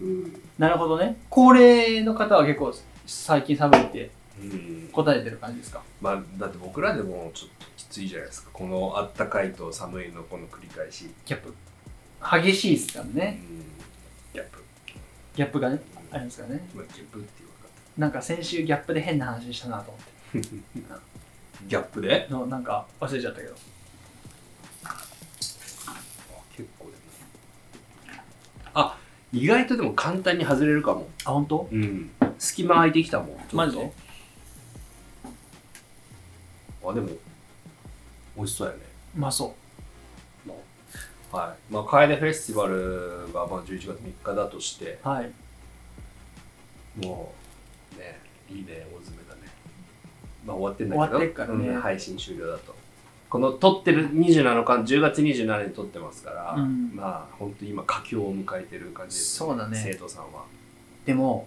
[0.00, 0.08] いい。
[0.24, 0.40] うん。
[0.58, 1.18] なるほどね。
[1.28, 2.74] 高齢の方は結構
[3.06, 5.82] 最近寒いってうん、答えてる感じですか？
[6.00, 11.54] まあだって僕らでもちょっときついじゃないですかこのあったかいと寒いのこの繰り返し、ギャップ。
[12.42, 13.42] 激しいですからうんね。、
[14.32, 14.58] ギャップ、
[15.36, 15.78] ギャップがね、
[16.10, 16.66] ありますからね。
[16.74, 17.22] まあ、ギャップっ
[17.98, 19.98] なんか先週ギャップで変な話したなと思
[20.40, 20.48] って。
[20.88, 20.98] た
[21.66, 22.26] ギャップで？
[22.30, 23.54] のなんか忘れちゃったけど。
[24.84, 24.96] あ
[26.56, 26.96] 結構でも
[28.74, 28.96] あ
[29.32, 31.68] 意外とでも簡単に外れるかもあ、本当？
[31.70, 33.92] うん隙間空いてきたもんちょっとマジで
[36.82, 37.08] あでも
[38.36, 38.80] 美味しそうやね
[39.16, 39.54] うまそ
[41.32, 45.08] はいまあ楓フェスティバルがまあ11月3日だとしてう。
[45.08, 45.30] はい。
[46.96, 47.39] もう
[47.98, 49.42] ねいいね大詰めだね。
[50.46, 51.06] まあ終わってんだけど。
[51.06, 51.68] 終わってっからね。
[51.68, 52.74] うん配信終了だと。
[53.28, 56.90] この撮ってる27日10月27日に撮ってますから、うん。
[56.94, 59.80] まあ本当に今佳境を迎えてる感じです、そうだね。
[59.80, 60.44] 生徒さんは。
[61.06, 61.46] でも、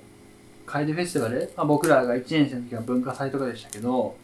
[0.65, 4.15] 楓フェスティバル、まあ、僕らが1年生の時は文化祭とかでしたけど、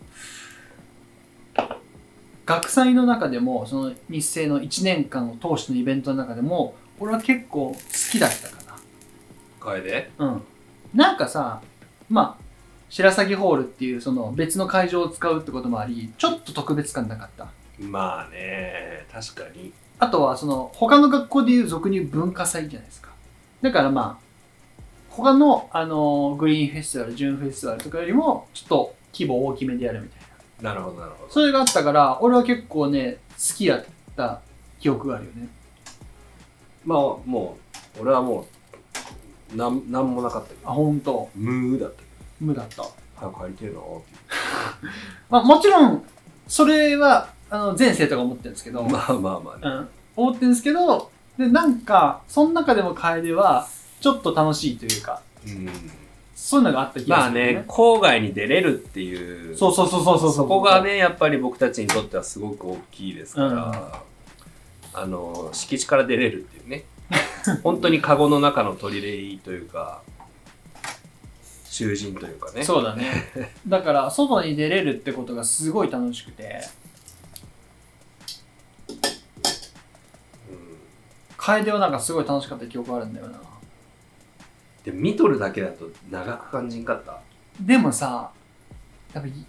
[2.46, 7.76] 学祭の中でも、その日生の1年間を通してのイベントの中でも、俺は結構好
[8.12, 8.80] きだったか
[9.60, 10.10] 楓？
[10.18, 10.26] な。
[10.26, 10.42] うん。
[10.94, 11.62] なんかさ、
[12.10, 12.44] まあ、
[12.90, 17.48] 白鷺ホールっていうその別の会場を使うってこともあり、ちょっと特別感なかった。
[17.80, 23.12] まあね確かにあとはその他の学校でいう俗に言う文化祭じゃないですか。
[23.62, 24.30] だからまあ、
[25.10, 30.20] 他の、あのグリーンフェスティバル、ジューンフェスティバルとかよりも、ちょっと規模大きめでやるみたい
[30.62, 30.72] な。
[30.72, 34.42] なるほどなるほどそれがあったから、俺は結構ね、好きだった
[34.80, 35.50] 記憶があるよね。
[36.86, 37.58] まあも
[37.98, 38.46] う俺はもう
[39.56, 40.70] なんなんもなかったけど。
[40.70, 41.30] あ、ほんと。
[41.36, 42.06] 無だったけ
[42.40, 42.84] 無だった。
[42.84, 43.80] ど早く帰りてえなって
[45.30, 46.04] まあもちろん、
[46.48, 49.76] それは、あの、全生徒が思ってるんですけど、まあまあまあね。
[49.76, 53.68] うん、思ってるんですけど、で、なんか、その中でも楓は、
[54.02, 55.70] ちょっと楽しいというか、うん。
[56.36, 57.54] そういうのがあった気がまあする、ね。
[57.54, 60.34] ね、郊外に出れるっていう、そうそうそうそうそう。
[60.34, 65.02] そこがね、やっぱり僕たちにとってはすごく大きいですから、うん。
[65.02, 66.59] あの、敷地から出れるっていう。
[66.59, 66.59] ね、
[67.64, 70.02] 本当にカゴの中の鳥でいいというか、
[71.66, 72.64] 囚人というかね。
[72.64, 73.52] そうだね。
[73.68, 76.62] だから、外に出れるってことがすごい楽しくて、
[80.50, 80.68] うん
[81.38, 83.40] 楓はなんかすごい楽しかった記憶あるんだよな。
[84.84, 87.20] で、見とるだけだと長く感じんかった？
[87.60, 88.32] でもさ、
[89.14, 89.46] やっぱり、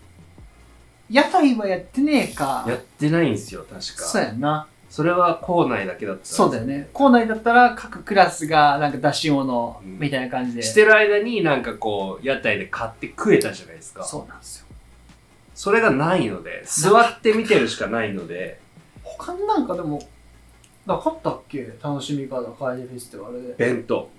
[1.11, 2.65] 屋台はやってねえか。
[2.67, 3.81] やってないんですよ、確か。
[3.81, 4.67] そうやんな。
[4.91, 6.91] それは校内だけだったそうだよね。
[6.93, 10.63] 校内だったら各クラスがなんか出し物うんみたいな感じで。
[10.63, 14.03] してる間になんかこう、屋台で買って食えたじゃないですか。
[14.03, 14.67] そうなんですよ。
[15.55, 18.59] それがないので、座って見てるしかないので、
[19.05, 20.03] 他になんかでも、
[20.87, 21.73] なかったっけ？
[21.81, 23.55] 楽しみ方、楓フェスティバルで。
[23.57, 24.11] 弁当。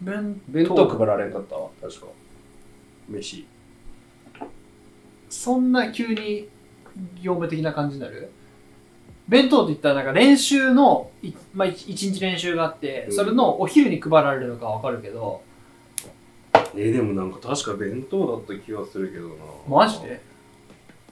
[0.00, 1.54] 弁弁当配られんかった？
[1.54, 2.06] わ、確か。
[3.08, 3.46] 飯。
[5.30, 6.48] そんな急に
[7.22, 8.30] 業務的な感じになる？
[9.28, 15.42] 弁当って言ったらなんか練習の、いまあ、一一日練習があって、うんそれのお昼に配られるのかわかるけど、
[16.52, 19.34] えーでもなんか確か弁当だった気がするけどな。
[19.68, 20.20] マジで？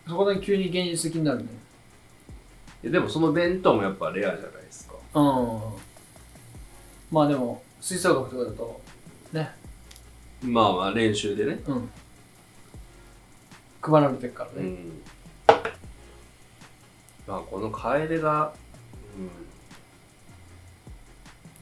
[0.07, 1.47] そこで急に現実的になるね。
[2.83, 4.95] えでもその弁当もやっぱレアじゃないですか。
[5.15, 5.61] うん。
[7.11, 8.81] まあでも、吹奏楽とかだと、
[9.33, 9.51] ね、
[10.43, 11.61] まあまあ練習でね。
[11.67, 11.91] うん。
[13.81, 14.69] 配られてるからね。
[14.69, 15.03] うん。
[17.27, 18.53] まあこの楓が、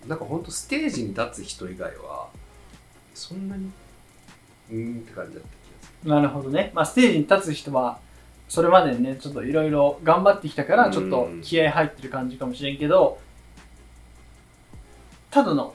[0.03, 0.09] うん。
[0.09, 2.29] なんかほんとステージに立つ人以外は、
[3.14, 3.70] そんなに、
[4.70, 6.70] うーんって感じだった気がすなるほどね。
[6.75, 7.99] まあステージに立つ人は、
[8.49, 13.18] それまでね、ちょっといろいろ頑張ってきたから、うんちょっと気合入ってる感じかもしれんけど、
[15.30, 15.74] ただの、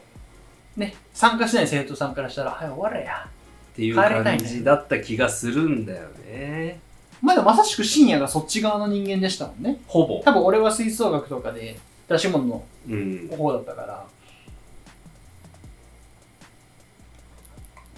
[0.76, 3.24] ね、参加しない生徒さんからしたら、はい、終われや。
[3.24, 3.36] る。
[3.72, 6.80] っていう感じだった気がするんだよね。
[7.22, 9.80] まあでもまさしく深夜がそっち側の人間でしたもんね。
[9.86, 10.20] ほぼ。
[10.24, 13.28] 多分俺は吹奏楽とかで出し物のうん。
[13.36, 14.06] 方だったから、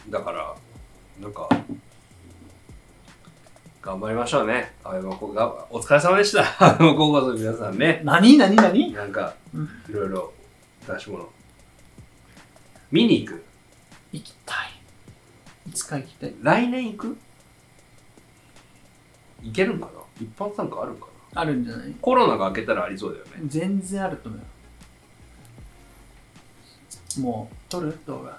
[0.09, 0.55] だから
[1.21, 1.49] なんか
[3.83, 4.73] 頑張りましょうね。
[4.85, 6.45] 青山高校が、お疲れ様でした。
[6.79, 8.01] 青山高校の皆さんね。
[8.05, 8.37] 何？
[8.37, 8.55] 何？
[8.57, 8.93] 何？
[8.93, 10.33] なんかうん、いろいろ
[10.87, 11.29] 出し物。
[12.91, 13.45] 見に行く？
[14.13, 14.57] 行きたい。
[15.69, 16.35] いつか行きたい。
[16.43, 17.19] 来年行く？
[19.43, 19.93] 行けるんかな？
[20.21, 21.41] 一般参加あるんかな？
[21.43, 21.95] あるんじゃない？
[22.01, 23.31] コロナが明けたらありそうだよね。
[23.47, 24.45] 全然あると思うよ。
[27.21, 27.99] もう、撮る？
[28.07, 28.39] 動画。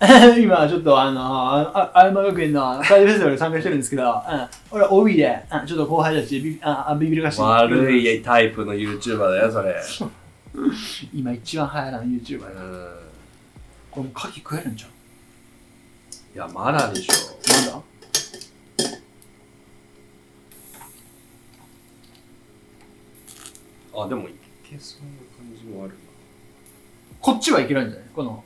[0.36, 9.76] 今、ちょっとあの、ああ青山学園のカーディフェスティバルに参加してるんですけど、うん、俺 OB で、あちょっと後輩たちビビああビビるかして悪いタイプの YouTuber だよ、それ。
[11.14, 12.62] 今一番流行らん YouTuber だ。
[12.62, 12.88] うん。
[13.90, 14.90] これもう牡蠣食えるんじゃん。
[14.90, 14.92] い
[16.38, 17.12] や、まだでしょ。
[17.70, 17.82] まだ？
[23.96, 24.34] あ、でもい
[24.68, 25.94] けそうな感じもある
[27.20, 28.08] こっちはいけるんじゃない？
[28.14, 28.44] この、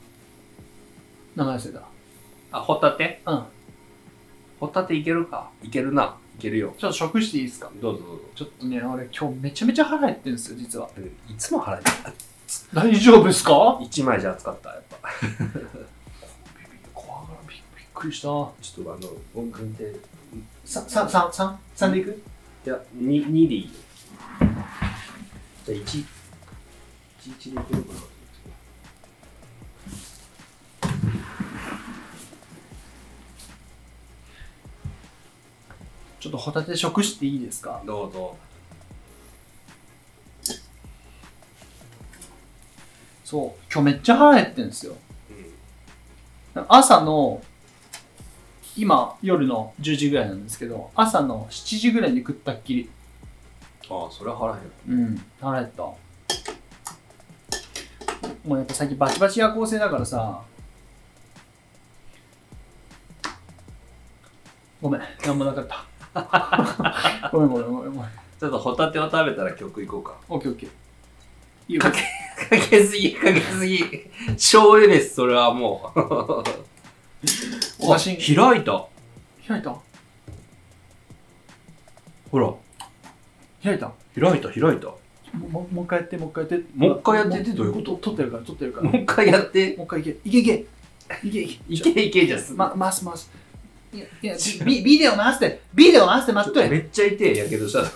[1.35, 1.81] 名前忘れた。
[1.81, 1.87] な。
[2.53, 3.23] あ、ホタテ？
[3.27, 3.45] うん。
[4.61, 5.51] ホタテいけるか？
[5.63, 6.17] いけるな。
[6.39, 6.75] いけるよ。
[6.79, 7.71] ちょっと食していいですか？
[7.81, 8.23] どうぞどうぞ。
[8.37, 10.89] ちょっとね、俺今日めちゃめちゃ腹減ってるんですよ、実は。
[11.29, 11.91] いつも払えて
[12.73, 14.97] 大丈夫ですか？1枚じゃ扱った、やっぱ。
[16.95, 18.29] 怖がらびびっくりした。
[18.29, 19.97] ちょっとあの、音感で。
[20.65, 22.23] さ、さ、さ、さ、三でいく？
[22.65, 23.71] いや、2, 2でいいよ。
[25.69, 26.07] じゃあ1、1、
[27.25, 28.01] 1でいけるかな
[36.19, 37.83] ちょっとホタテ食していいですか？
[37.87, 38.37] どうぞ。
[43.25, 44.97] そう、今日めっちゃ腹減ってるんですよ。
[46.57, 46.64] うん。
[46.69, 47.43] 朝の、
[48.75, 52.91] 今、夜の10時ぐらいなんですけど、朝の7時ぐらいに食ったっきり。
[53.91, 54.70] ああ、それは腹減る。
[54.89, 55.82] うん、腹減った。
[55.82, 55.97] も
[58.55, 60.43] うやっぱ最近バチバチ夜行性だからさ。
[64.80, 65.84] ごめん、なんもなかった。
[67.32, 68.11] ごめんごめんごめんごめん。
[68.39, 70.14] ちょっとホタテを食べたら曲いこうか。
[70.28, 70.68] オッケーオッケー。
[71.68, 71.80] いいよ。
[71.80, 72.05] かけ、か
[72.70, 73.84] けすぎ、かけすぎ。
[74.32, 76.01] 醤油です、それはもう。
[77.80, 78.18] お開い
[78.64, 78.86] た。
[79.47, 79.76] 開いた？
[82.30, 82.53] ほら、
[83.69, 83.93] 開いた？
[84.21, 84.89] 開いた、開いた。
[85.37, 86.64] もももう一回やって、もう一回やって。
[86.75, 87.95] もう一回やってってどういうこと？
[87.97, 88.87] 撮ってるから、撮ってるから。
[88.87, 89.75] ももう一回やって。
[89.77, 90.11] う一回いけ。
[90.11, 90.66] いけいけ。
[91.25, 91.75] いけいけ。
[91.75, 92.55] いけいけじゃす。
[92.55, 93.31] ま、回す回す。
[93.93, 96.69] いや、いや、ビビデオ回して、ビデオ回して待っとれ。
[96.69, 97.83] めっちゃ痛え、やけどした。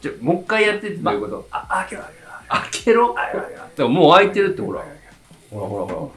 [0.00, 3.62] じゃ、もう一回やってってどういうこと、あ、開けろ開けろ開けろ開けろ開けろ。
[3.76, 4.84] でももう開いてるってほら。
[5.50, 6.12] ほらほらほ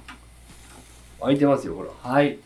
[1.19, 1.25] ら。
[1.27, 1.89] 開いてますよ、ほら。
[2.11, 2.37] はい。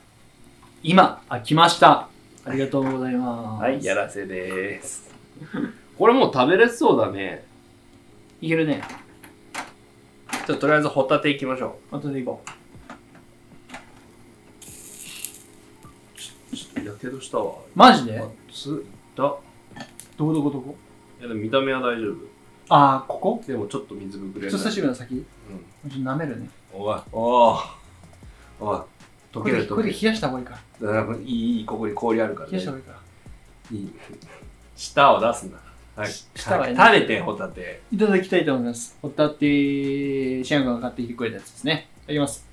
[0.83, 2.09] 今、開きました。
[2.45, 3.61] ありがとうございます。
[3.63, 5.09] はい、やらせでーす。
[5.97, 7.43] これもう食べれそうだね。
[8.39, 8.83] いけるね。
[10.45, 12.49] じゃあとりあえずホタテいきましょ後で行こう。
[16.55, 17.45] ちょっとやけどしたわ。
[17.45, 17.55] う。
[17.73, 18.23] マジで？
[18.47, 18.83] 熱いっ
[19.15, 19.23] た。
[19.23, 19.41] ど
[20.17, 20.77] こどこどこ？
[21.19, 22.15] いやでも見た目は大丈夫。
[22.69, 23.43] あー、ここ？
[23.47, 25.15] でもちょっと水ぶくれ人差し指の先？
[25.15, 25.25] うん。
[25.89, 26.47] ちょっと舐めるね。
[26.71, 27.59] おい、おい、
[28.59, 28.79] おい、
[29.35, 29.91] 溶けこれで、これで。
[29.91, 31.17] 冷やした方がいいから。
[31.23, 33.77] いい、ここに氷あるから、冷やした方がいいから。
[33.77, 33.93] いい。
[34.75, 35.57] 舌を出すんだ。
[35.95, 36.09] はい。
[36.09, 37.81] 舌はいい食べて、ホタテ。
[37.91, 38.97] いただきたいと思います。
[39.01, 41.89] ホタテ、シアン君が買ってきてくれたやつですね。
[42.03, 42.47] いただきます。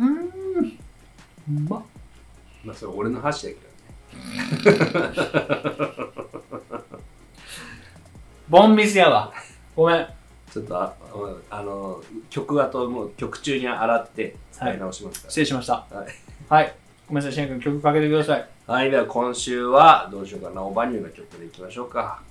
[0.00, 0.78] うーん。
[1.56, 1.82] うまっ。
[2.64, 3.70] まあ、それ俺の箸だけどね。
[8.48, 9.32] ボンミスやわ。
[9.76, 10.19] ごめん。
[10.52, 10.94] ちょっとあ、
[11.50, 15.30] あの、曲後、もう曲中に洗って使い直しますから。
[15.30, 15.74] 失礼しました。
[15.90, 16.06] はい。
[16.48, 16.74] はい。
[17.06, 18.48] ごめんなさい、シアン君曲かけてください。
[18.66, 22.22] はい、では今週はどうしようかな、オバニューの曲でいきましょうか。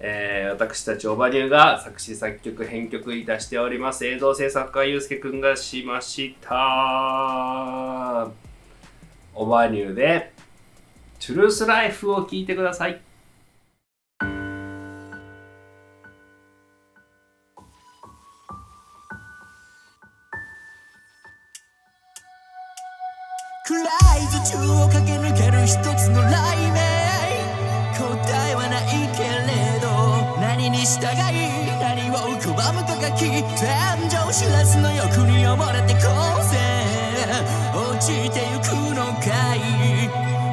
[0.00, 8.28] えー、私たちオバニューが作詞作曲編曲いたしております映像制作家ゆうすけくんがしました
[9.34, 10.32] オバニューで
[11.18, 13.00] トゥルースライフを聴いてください
[25.68, 26.80] 一つの雷鳴
[27.92, 36.08] 答えはないけれど何に従い何を拒むかがき天井知らずの欲に溺れてこ
[36.40, 36.56] うぜ
[37.74, 39.58] 落ちてゆくのかい。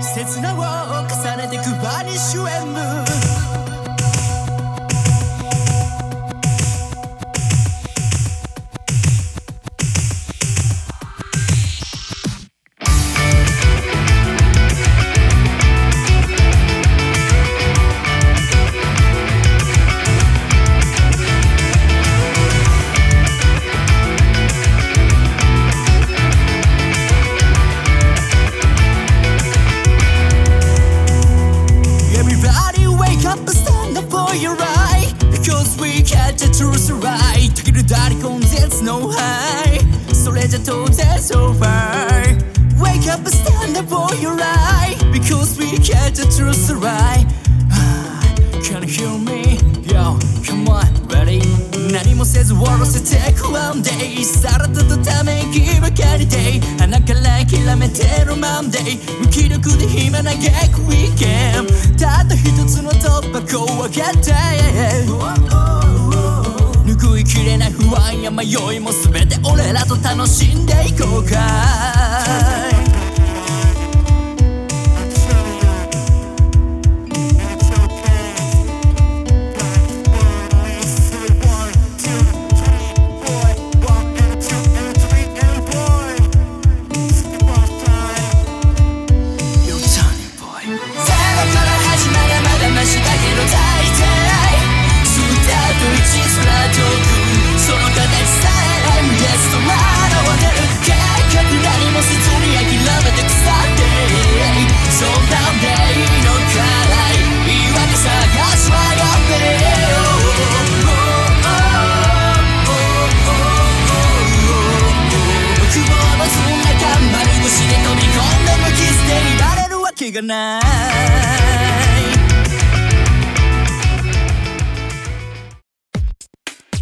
[0.01, 0.59] 刹那を
[1.07, 3.44] 重ねてくバニッシュエンド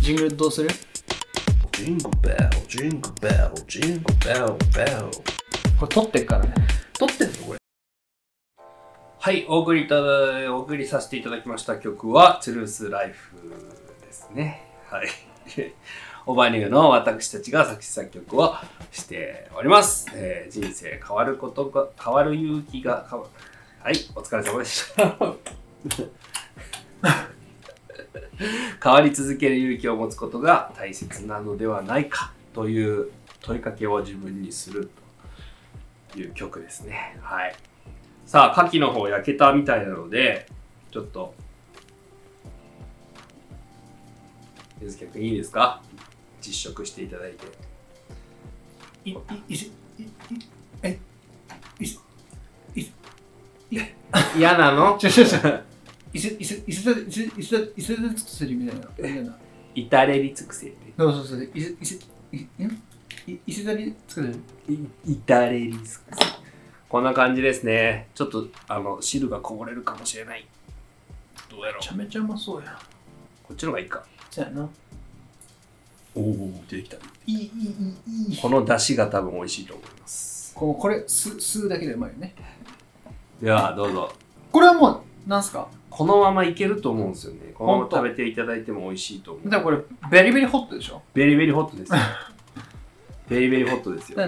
[0.04, 0.70] ジングルどうする
[1.72, 5.10] ？Jingle bell, jingle bell, jingle bell, bell.
[5.80, 6.54] これ撮ってっからね。
[7.00, 7.60] 撮ってんのこれ。
[9.18, 13.38] はい、お送りいただ、お送りさせていただきました曲は、トゥルースライフ
[14.02, 14.68] ですね。
[14.90, 15.08] はい。
[16.28, 18.58] オバニューの私たちが作詞作曲を
[18.92, 20.08] しております。
[20.14, 23.26] えー人生変わることが、変わる勇気が変わ
[23.82, 25.18] はい、お疲れ様でした。
[28.84, 33.12] 変わり続ける勇気を持つことが大切なのではないかという
[33.42, 34.90] 問いかけを自分にする
[36.14, 37.18] という曲ですね。
[37.22, 37.56] はい。
[38.26, 40.48] さあ、牡蠣の方焼けたみたいなので、
[40.92, 41.34] ちょっと、
[44.82, 45.82] 水木君いいですか？
[46.42, 47.46] 実食していただいて。
[49.06, 49.14] い、い、
[49.50, 49.70] い、い、い、
[50.82, 51.00] え、
[51.80, 51.86] い、
[52.76, 52.82] い、
[53.72, 53.82] い、
[54.38, 54.98] 嫌なの、
[56.14, 58.88] いせ、いせ、いせ、いせ、いせ、いせ尽くせるみたいな。
[58.98, 59.38] みたいな。
[59.76, 60.76] 至れり尽くせり。
[60.98, 61.96] そうそうそう、いせ、いせ、
[62.32, 62.48] い、
[63.28, 64.36] い、いせたり尽くせる。
[64.70, 66.32] い至れり尽くせり。
[66.88, 68.08] こんな感じですね。
[68.14, 70.48] ちょっと、あの、汁がこぼれるかもしれない。
[71.50, 72.78] どうやろうめちゃめちゃうまそうや。
[73.42, 74.06] こっちの方がいいか。
[74.30, 74.70] そうやな。
[76.16, 76.98] おお、出てきた。
[76.98, 78.38] いい、いい、いい、いい。
[78.38, 80.54] この出汁が多分美味しいと思います。
[80.54, 82.36] この、これ、す、吸うだけでうまいよね。
[83.42, 84.14] では、どうぞ。
[84.52, 85.68] これはもう、なんすか？
[85.90, 87.54] このままいけると思うんですよね。
[87.54, 89.50] このまま食べていただいても美味しいと思う。
[89.50, 89.78] だからこれ、
[90.10, 91.02] ベリベリホットでしょ？
[91.14, 92.00] ベリベリホットですよ。
[93.30, 94.20] ベリベリホットですよ。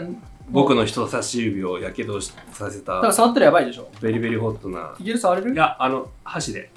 [0.50, 4.96] 僕の人差し指をやけどしさせただから触ったらやばいでしょベリベリホットな。
[5.00, 5.54] いける触れる？
[5.54, 6.70] いや、あの、箸で。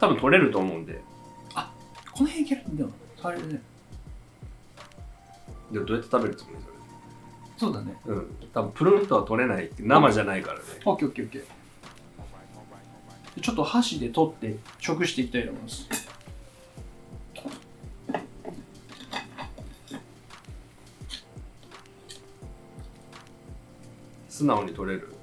[0.00, 1.00] 多分取れると思うんで。
[2.12, 2.90] この辺いけるんだよ。
[3.16, 3.62] 触れるね。
[5.70, 6.56] でもどうやって食べるつもり
[7.56, 7.94] そそうだね。
[8.06, 8.12] れ。
[8.12, 8.36] うん。
[8.52, 9.70] 多分プルンとは取れない。
[9.78, 10.64] 生じゃないからね。
[10.84, 11.44] オッケーオッケーオッケー。
[13.40, 15.88] ちょっと箸で取って食していきたいと思います。
[24.28, 25.14] 素直に取れる？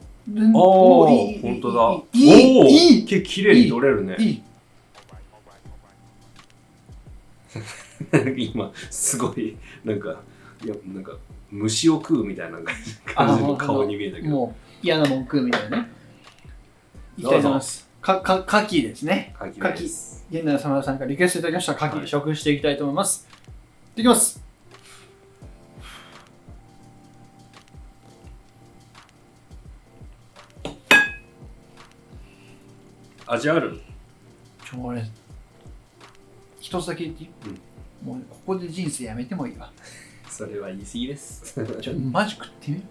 [0.54, 2.04] おおーー、本当だ。
[2.14, 4.16] いいいいおーいいけ綺麗に取れるね。
[4.20, 4.42] いい
[8.54, 10.22] 今、すごい、なんか、
[10.64, 11.18] いや、なんか、
[11.52, 14.30] 虫を食うみたいな感じ感じの顔に見えたけど。
[14.30, 15.90] もう嫌なもん食うみたいなね。
[17.18, 17.89] いきたいと思います。
[18.18, 19.36] か、か、牡蠣ですね。
[19.40, 20.26] 牡蠣です。
[20.32, 23.28] 現代のサマさんからリクエストいただきました牡蠣、はい食していきたいと思います。
[23.96, 24.42] いきます。
[33.28, 33.80] 味ある？
[34.66, 35.04] ちょ、俺、
[36.60, 37.30] 一つだけ言っていい、
[38.04, 39.72] もうここで人生やめてもいいわ。
[40.28, 41.54] それは言い過ぎです。
[41.80, 42.82] ちょ、マジ食ってみ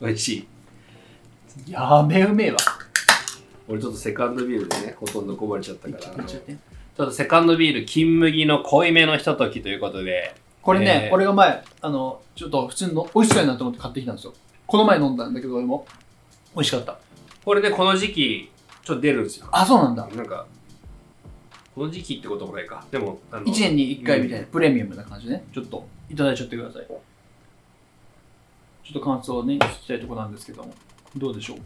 [0.00, 0.46] 美味し
[1.66, 1.72] い。
[1.72, 2.58] やめうめえわ。
[3.68, 6.42] 俺ちょっとセカンドビールでね、ほとんどこぼれちゃったから、ちょっ
[6.96, 14.34] とセカンドビール、金麦の濃いめのひとときということで、これね、えー俺が前、あの、ちょっと普通の美味しそうやなと思って買ってきたんですよ。
[14.66, 15.86] この前飲んだんだけど、俺も。
[16.54, 16.98] 美味しかった。
[17.44, 18.50] これでこの時期、
[18.84, 19.46] ちょっと出るんですよ。
[19.52, 20.06] あ、そうなんだ。
[20.14, 20.46] なんか、
[21.74, 22.84] この時期ってこともないか。
[22.90, 25.44] でも、あの1年に1回みたいな、プレミアムな感じでね。
[25.54, 26.86] ちょっと、いただいちゃってください。
[26.86, 26.96] ちょ
[28.90, 30.72] っと感想をね、聞きたいところなんですけども。
[31.16, 31.58] どうでしょう？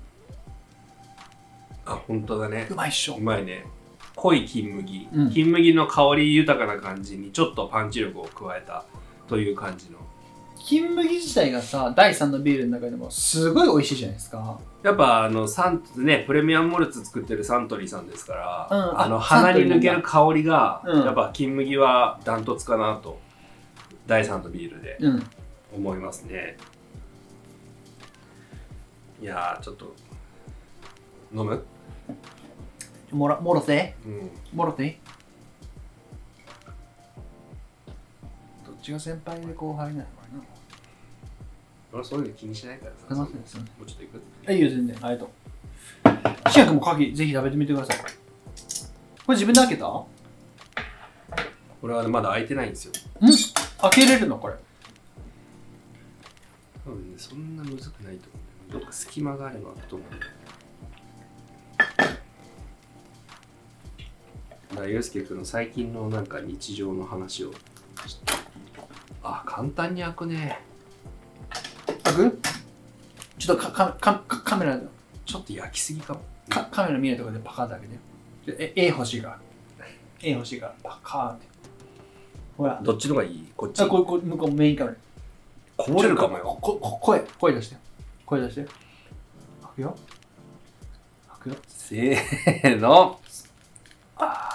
[1.87, 2.68] あ、本当だね。
[2.70, 2.74] う。
[2.74, 3.16] まいっしょ。
[3.16, 3.20] う。
[3.20, 3.64] まいね。
[4.14, 5.30] 濃い金麦、うん。
[5.30, 8.85] 金麦の香り豊かな感じにちょっとパンチ力を加えた
[9.26, 9.99] という感じの。
[10.64, 14.61] 金麦自体がさ第3のビールの中でもすごい美味しいじゃないですか。
[14.85, 19.01] やっぱあのサンねプレミアムモルツ作ってるサントリーさんですから、うん。
[19.01, 21.05] あの鼻に抜ける香りが、うん。
[21.05, 23.18] やっぱ金麦はダントツかなと
[24.07, 25.22] 第3のビールでうん。
[25.74, 26.59] 思いますね。
[29.20, 29.95] いやーちょっと
[31.35, 31.64] 飲む？
[33.12, 33.94] もらもろて？
[34.04, 34.30] うん。
[34.54, 34.84] もろて？
[34.84, 34.96] いい
[38.66, 40.40] どっちが先輩で後輩なのかな？
[41.92, 42.98] 俺そういうの気にしないからさ。
[43.08, 44.96] すいませんすもうちょっといくせんいいよ全然。
[45.02, 45.30] ありがと
[46.46, 46.50] う。
[46.50, 48.12] シア君もカキぜひ食べてみてくださいこれ。
[49.34, 49.86] 自分で開けた？
[49.86, 50.04] ん
[51.82, 52.92] 俺はまだ開いてないんですよ。
[53.80, 54.54] 開けれるのこれ。
[56.84, 58.28] 多分ねそんなむずくないと
[58.70, 60.08] 思うどっか隙間があればと思う
[64.87, 67.53] ゆうすけくんの最近のなんか日常の話を。
[68.07, 68.33] して
[69.22, 70.59] あ簡単に開くね。
[72.05, 72.39] 開く？
[73.39, 74.80] ちょっとかかかかカメラ。
[75.24, 76.20] ちょっと焼きすぎかも。
[76.49, 77.80] かカメラ見えるところでパカッと開
[78.47, 78.72] けて。
[78.76, 79.39] え A 星が。
[80.20, 80.74] A 星が。
[80.83, 81.47] パカーンって。
[82.57, 82.80] ほら。
[82.83, 83.53] どっちのがいい？
[83.57, 83.80] こっち？
[83.80, 84.97] あここ向こうメインカメラ。
[85.76, 86.45] こぼれるかもよ。
[86.45, 87.76] こここ声声出して。
[88.26, 88.64] 声出して。
[88.64, 88.72] 開
[89.76, 89.97] くよ。
[91.28, 91.57] 開くよ。
[91.68, 93.20] せーの。
[94.16, 94.51] ああ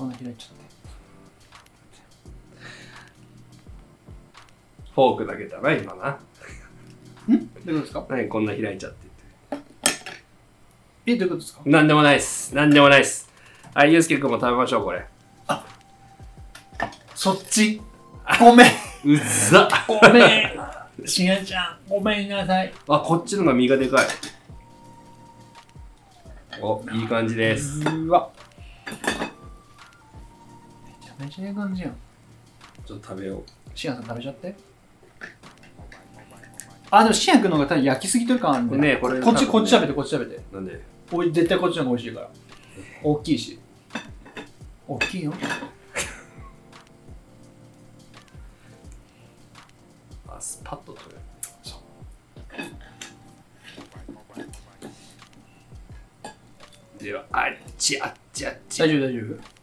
[0.00, 0.64] ほらこんな開いちゃって
[4.94, 6.18] フォークだけだな今な。
[7.28, 8.06] どういうことですか？
[8.08, 8.98] 何こんな開いちゃって。
[11.06, 11.60] えどういうことですか？
[11.66, 12.54] なんでもないっす。
[12.54, 13.30] なんでもないっす。
[13.74, 15.06] はいゆうすけくんも食べましょうこれ。
[17.14, 17.80] そっち？
[18.38, 18.66] ごめん。
[19.04, 19.20] うっ
[19.50, 19.68] ざ。
[19.86, 20.54] ごめ
[21.04, 21.06] ん。
[21.06, 22.72] しなちゃんごめんなさい。
[22.88, 24.06] あこっちのが身がでかい。
[26.62, 27.80] おいい感じです。
[27.80, 28.30] うわ
[31.24, 31.96] めちゃいい感じやん。
[32.84, 33.44] ちょっと食べよう。
[33.74, 34.54] シアンさん食べちゃって。
[36.90, 38.96] あでもシアン君の方が多分焼きすぎてる感あるんでね。
[38.96, 40.42] これこっちこっち食べてこっち食べて。
[40.52, 40.80] なんで？
[41.12, 42.30] おい絶対こっちの方が美味しいから。
[43.02, 43.58] 大きいし。
[44.88, 45.32] 大きいよ。
[50.28, 51.20] あスパッと取れる
[56.98, 58.80] ではあっちあっちあっち。
[58.80, 59.59] 大丈夫大丈夫？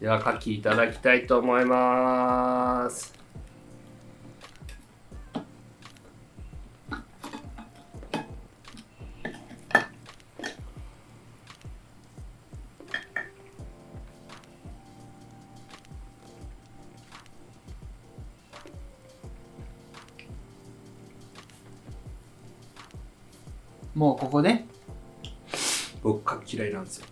[0.00, 3.14] では牡蠣いただきたいと思います。
[23.94, 24.64] もうここで？
[26.02, 27.06] 僕牡蠣嫌いなんですよ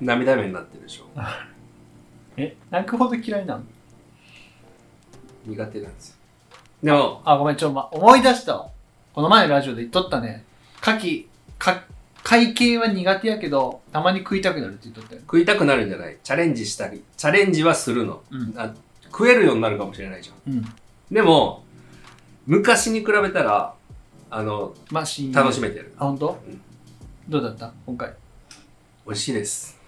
[0.00, 1.04] 涙目になってるでしょ。
[2.36, 3.62] え泣くほど嫌いなの？
[5.46, 6.16] 苦手なんですよ。
[6.82, 8.70] でもあごめんちょま、思い出したわ。
[9.12, 10.44] この前のラジオで言っとったね。
[10.82, 11.26] 牡蠣
[11.58, 11.84] か
[12.22, 15.20] 会計は苦手やけどたまに食いたくなるって言っとったよ。
[15.22, 16.16] 食いたくなるんじゃない？
[16.22, 18.54] チャレンジしたりチャレンジはするの、うん。
[18.56, 18.72] あ
[19.04, 20.54] 食えるようになるかもしれないじゃん。
[20.54, 20.64] うん。
[21.10, 21.64] でも
[22.46, 23.74] 昔に比べたら
[24.30, 25.92] あのまあし楽しめてる。
[25.98, 26.60] あ本当、うん。
[27.28, 27.72] どうだった？
[27.86, 28.14] 今回。
[29.06, 29.79] 美味しいです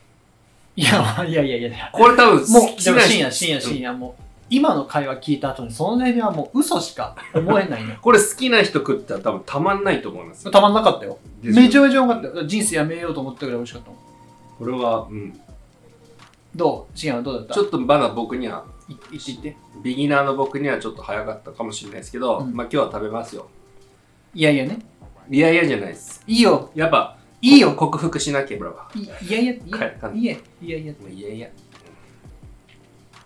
[0.75, 1.91] いやまあいやいやいや。
[1.93, 10.51] これ多分もう好き深夜深夜深夜もう今の会話聞いた後にその辺はもう嘘しか思えないねこれ好きな人食ったら多分たまんないと思いますよ。
[10.51, 11.19] たまんなかったよ。
[11.43, 12.29] めちゃめちゃ良かった。
[12.29, 13.99] よ人生やめようと思ったぐらい美味しかったもん
[14.59, 15.41] これは、うん、
[16.55, 16.99] どう？
[16.99, 17.55] 深夜はどうだった？
[17.55, 19.57] ちょっとまだ僕にはい言って言って。
[19.83, 22.55] ビギナーの僕にはちょっと早かったかもしれないですけど、うん。
[22.55, 23.49] まあ今日は食べますよ。
[24.35, 24.79] いやいやね。
[25.31, 26.23] いやいやじゃないです。
[26.27, 26.71] いいよ。
[26.75, 30.93] やっぱいいよ克服しなければいいやいやいやはいいやいやいや。
[31.11, 31.49] いやいや。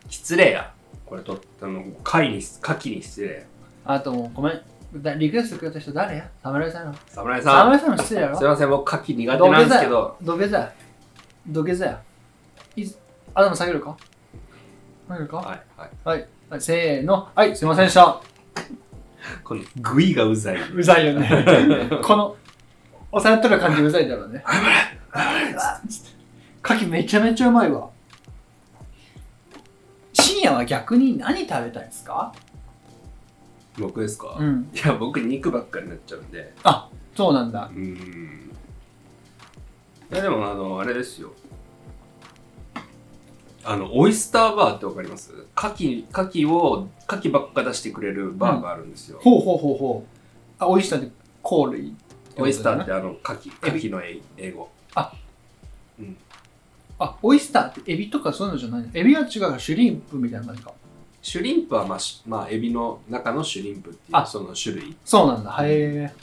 [0.09, 0.73] 失礼や。
[1.05, 3.43] これとあの貝に牡蠣に失礼や。
[3.85, 4.63] あともうごめん。
[5.03, 6.31] だリクエストくれた人誰や？
[6.43, 6.95] 侍さんの。
[7.09, 7.53] 侍さん。
[7.53, 8.39] 侍さんの失礼やろ？
[8.39, 10.17] すいません僕牡蠣苦手なんですけど。
[10.23, 10.73] 土下座や。
[11.49, 12.03] 土下座や。
[12.75, 12.99] いつ
[13.35, 13.97] 頭下げるか？
[15.09, 15.37] 下げるか？
[15.37, 15.47] はい
[15.77, 15.91] はい。
[16.05, 17.29] はい、はい、せーの。
[17.35, 18.23] はいすいませんでした。
[19.45, 20.57] このグイがうざい。
[20.75, 21.29] うざいよね。
[22.03, 22.37] この
[23.17, 24.45] 押さえとる感じうざいだろうね。
[26.63, 27.89] 牡蠣めちゃめちゃうまいわ。
[30.13, 32.35] 深夜は逆に何食べたいですか？
[33.79, 34.71] 僕ですか、いうん。
[34.75, 36.53] や僕肉ばっかりになっちゃうんで。
[36.63, 37.71] あそうなんだ。
[37.75, 38.51] うーん。
[40.13, 41.33] いやでもあのあれですよ。
[43.65, 45.33] あのオイスターバーってわかります？
[45.33, 50.09] 牡蠣牡蠣を牡蠣ばっか出してくれるバーがあるんですよ、ほうほうほうほう。
[50.59, 51.11] あオイスターで
[51.43, 51.95] コールい
[52.39, 54.69] オイスターってああの、牡蠣、エビ牡蠣の英英語。
[54.95, 55.13] あ
[55.99, 56.17] うん。
[56.99, 58.89] あ、オイスターってエビとかそういうのじゃないの？
[58.95, 60.73] エビは違うからシュリンプみたいな感じか。
[61.23, 64.97] シュリンプはまあ、しまあ、エビの中のシュリンプっていうあその種類。
[65.05, 65.51] そうなんだ。
[65.63, 66.15] へえ。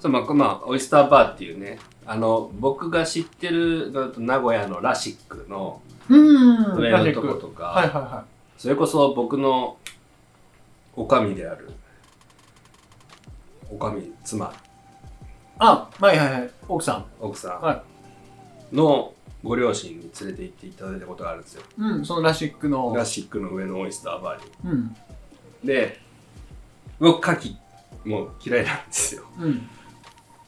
[0.00, 6.80] そうまあ、まあ、オイスターバーっていうね、あの、僕が知ってるのだと名古屋のラシックのうーん。
[6.80, 8.24] 上のとことか、はいはいは
[8.58, 9.76] それこそ僕の
[10.96, 11.70] おかみである、
[13.70, 14.48] おかみ、妻、い。
[15.64, 16.50] あ、はいはいはい。
[16.68, 17.04] 奥さん。
[17.20, 17.84] 奥さは
[18.72, 21.62] んのご両親に連れて行っていただいたことがあるんですよ。
[21.78, 22.92] うん、そのラシックの。
[22.94, 24.72] ラシックの上のオイスターバーに。
[24.72, 24.96] うん。
[25.64, 26.00] で、
[26.98, 27.56] 僕、牡蠣
[28.04, 29.22] もう嫌いなんですよ。
[29.38, 29.68] うん。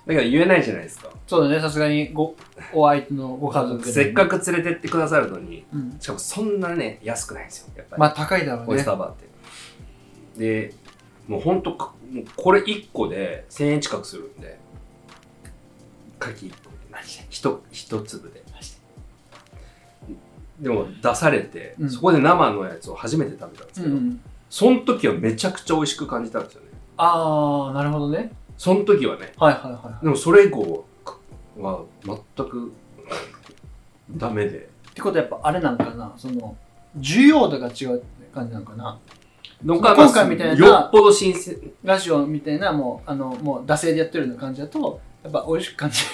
[0.06, 1.10] だから言えないじゃないですか。
[1.26, 2.34] そうだね、さすがにご、
[2.72, 5.96] お相手のご家族でせっかく連れてってくださるのに、うん。
[6.00, 7.68] しかもそんなね、安くないんですよ。
[7.76, 8.00] やっぱり。
[8.00, 8.94] まあ高いだろうねオイスタ。
[8.94, 9.28] ーバーって。
[10.38, 10.74] で、
[11.28, 14.58] もうほんとか、もうこれ1個で1000円近くするんで、
[16.20, 16.76] 牡蠣1個で
[17.30, 18.44] 一一粒で。
[20.08, 20.14] で
[20.60, 24.20] でも出されて、うんそこで生のやつを初めて食べたんですけど、うん。
[24.48, 26.68] その時はめちゃくちゃ美味しく感じたんですよね。
[26.96, 28.30] あー、なるほどね。
[28.56, 29.32] その時はね。
[29.36, 30.04] はいはいはい。
[30.04, 30.84] でもそれ以降
[31.58, 31.82] は
[32.36, 32.72] 全く
[34.16, 34.68] ダメで。
[34.90, 36.56] ってことはやっぱあれなんかな、その、
[36.98, 38.98] 需要度が違うって感じなのかな。
[39.66, 39.80] 今
[40.12, 41.56] 回みたいなよっぽど新鮮。
[41.82, 46.07] ラジオみたいな、もう、あの、もう、惰性でやってるような感じだと、やっぱ美味しく感じる。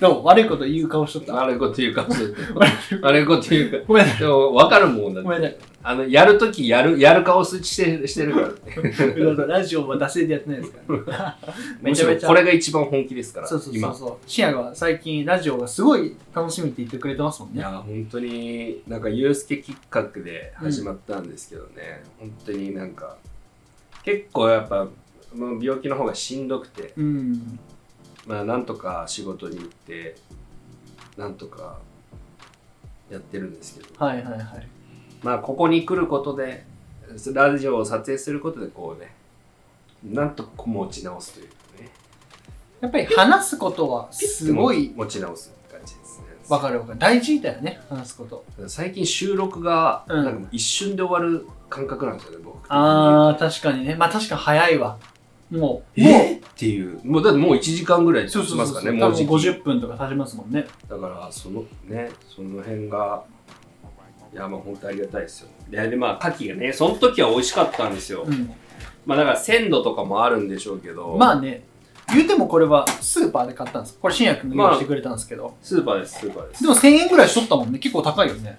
[0.00, 1.34] どう悪いこと言う顔しとった。
[1.34, 2.70] 悪いこと言うかもしれない。
[3.00, 3.76] 悪いこと言うか。
[3.86, 4.20] ごめんなさい。
[4.20, 5.22] でも分かるもんだって。
[5.22, 5.58] ごめんなさい。
[5.84, 7.64] あの、やるときやる、やる顔して
[8.06, 8.54] してるからね。
[9.46, 11.38] ラジオは惰性でやってないですから。
[11.80, 12.28] めちゃめちゃ。
[12.28, 13.94] これが一番本気ですから、そうそうそう今。
[13.94, 14.16] そう。
[14.26, 17.58] シアが最近ラジオがすごい楽しみって言ってくれてますもんね。
[17.58, 23.16] いや、本当に、なんか、ゆうすけきっかけで始まったんですけどね、本当になんか、
[24.04, 24.88] 結構やっぱ、
[25.34, 27.58] 病気の方がしんどくて、うん。
[28.26, 30.16] まあ、なんとか仕事に行って、
[31.16, 31.78] なんとか
[33.10, 34.68] やってるんですけど、はいはいはい。
[35.22, 36.64] まあ、ここに来ることで、
[37.32, 39.14] ラジオを撮影することで、こうね、
[40.04, 41.90] なんとか持ち直すというかね、
[42.80, 46.26] やっぱり話すことはすごい持ち直す感じですね。
[46.48, 46.98] わかるわかる。
[46.98, 48.44] 大事だよね、話すこと。
[48.68, 53.94] 最近収録が、うんなんか一瞬で終わる感覚なんですよね、僕あー、確かにね。
[53.94, 54.98] まあ確かに早いわ。
[55.50, 56.36] もう、え？
[56.36, 58.80] っていう、もうだってもう1時間ぐらい経そうそうそうそう。
[58.80, 60.66] ちますからね、多分もうじき50分とか経ちますもんね。
[60.88, 63.24] だから、そのね、その辺が、
[64.32, 65.48] いや、まあ本当ありがたいですよ。
[65.70, 68.24] で、でまあ、牡蠣がね、その時は美味しかったんですよ。
[68.26, 68.50] うん。
[69.04, 71.64] まあだから鮮度とかもあるんでしょうけど、まあね、
[72.14, 73.98] 言うてもこれはスーパーで買ったんです。
[74.00, 75.54] これ、新薬が用意してくれたんですけど。
[75.60, 76.62] スーパーです、スーパーです。
[76.62, 77.78] でも1000円ぐらいしとったもんね。
[77.78, 78.58] 結構高いよね。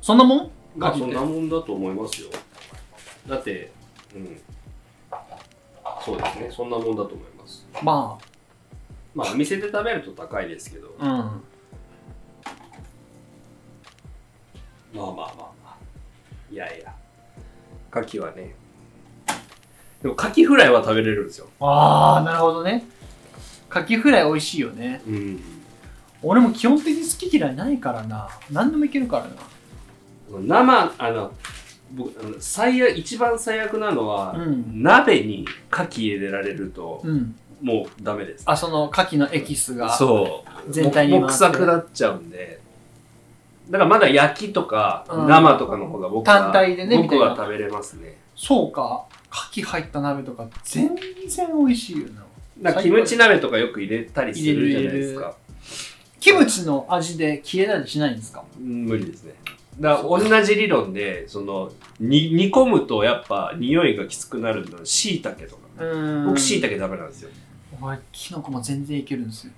[0.00, 0.50] そんなもん？
[0.76, 2.28] まあそんなもんだと思いますよ。
[3.28, 3.70] だって、
[4.14, 4.40] うん。
[6.04, 7.66] そうですね、そんなもんだと思います。
[7.82, 8.18] ま
[9.14, 11.06] まあ、お店で食べると高いですけど、あ、
[14.94, 15.00] うん。
[15.00, 15.76] まあまあまあまあ。
[16.50, 16.92] いやいや。
[17.92, 18.54] 牡蠣はね。
[20.02, 21.46] でも、牡蠣フライは食べれるんですよ。
[21.60, 22.84] あー、なるほどね。
[23.74, 25.02] カキフライ美味しいよね。
[25.04, 25.40] うん。
[26.22, 28.28] 俺も基本的に好き嫌いないからな。
[28.52, 29.30] 何でもいけるからな。
[30.40, 31.32] 生、あの、
[31.92, 37.34] 僕、最悪、一番最悪なのは、うん鍋に牡蠣入れられると、うん。
[37.62, 38.44] もうダメです。
[38.46, 39.88] あ、そのカキのエキスが。
[39.88, 40.72] そう。
[40.72, 42.60] 全体にもう臭くなっちゃうんで。
[43.70, 48.18] だからまだ焼きとかうん生とかの方が僕は単体でね僕は食べれますね。
[48.36, 49.06] そうか。
[49.30, 50.94] カキ入った鍋とか全
[51.26, 52.22] 然美味しいよな。
[52.60, 55.34] だからキムチ鍋とかよく入れたりするじゃないですか。
[56.20, 58.44] キムチの味で消えたりしないんですか？
[58.60, 59.32] うん無理ですね。
[59.80, 61.70] だ同じ理論で、その、
[62.00, 65.84] に煮込むとやっぱ匂いがきつくなるのは椎茸とか。
[65.84, 67.30] うん僕椎茸ダメなんですよ。
[67.80, 69.52] 俺、キノコも全然いけるんですよ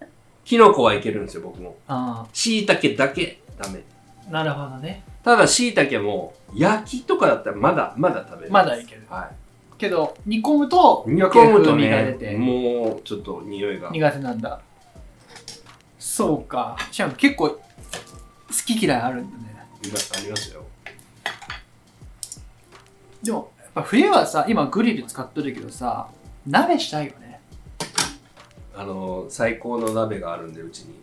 [0.00, 0.08] ね。
[0.44, 1.76] キノコはいけるんですよ、僕も。
[1.88, 3.82] あ椎茸だけダメ。
[4.28, 5.02] あ、なるほどね。
[5.24, 8.52] ただ椎茸も焼きとかだったらまだ、まだ食べれる。
[8.52, 9.02] まだいける。
[9.08, 9.30] は
[9.78, 11.10] けど、煮込むとい。
[11.12, 13.90] 煮込むと風味が出ね、てもうちょっと匂いが。
[13.90, 14.60] 苦手なんだ。
[15.98, 16.76] そうか。
[16.90, 17.60] しかも結構好
[18.52, 19.56] き嫌いあるんだね。
[19.58, 20.64] ありますよ。
[23.22, 26.08] でも、やっぱ冬はさ、今グリル使ってるけどさ、
[26.46, 27.40] 鍋したいよね。
[28.76, 30.94] あの、最高の鍋があるんで、うちに。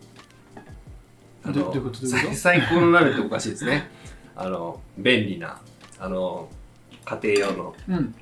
[1.43, 3.89] あのどどういうこと最最高の鍋っておかしいですね。
[4.35, 5.59] あの、便利な、
[5.99, 6.49] あの、
[7.03, 7.95] 家庭用の、うん。
[7.95, 8.13] あの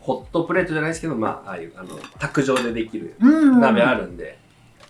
[0.00, 3.26] ホットプレートじゃないですけど、まあ、ああいう、あの、卓上でできるう
[3.56, 3.60] ん。
[3.60, 4.38] 鍋あるんで、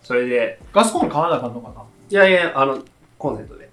[0.03, 1.83] それで、ガスコンロ買わなあかんのかな？
[2.09, 2.83] いやいや、あの、
[3.19, 3.71] コンセントで。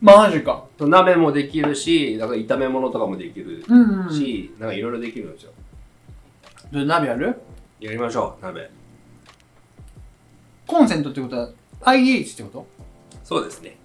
[0.00, 0.64] マジか。
[0.78, 4.10] 鍋もできるし、なんか炒め物とかもできるうんうん。
[4.10, 5.52] し、なんかいろいろできるんですよ。
[6.70, 7.40] それ鍋やる？
[7.80, 8.70] やりましょう、鍋。
[10.66, 11.50] コンセントってことは
[11.82, 12.66] IH ってこと？
[13.24, 13.76] そうですね。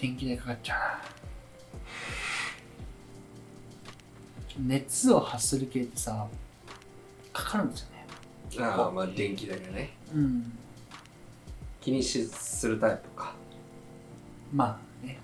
[0.00, 0.76] 電気代かかっちゃ
[4.56, 4.76] うな。
[4.76, 6.26] 熱を発する系ってさ、
[7.32, 8.06] かかるんですよね。
[8.66, 9.90] ああ、まあ電気代がね。
[10.14, 10.52] うん。
[11.80, 13.34] 気にしするタイプか。
[14.52, 15.18] まあね、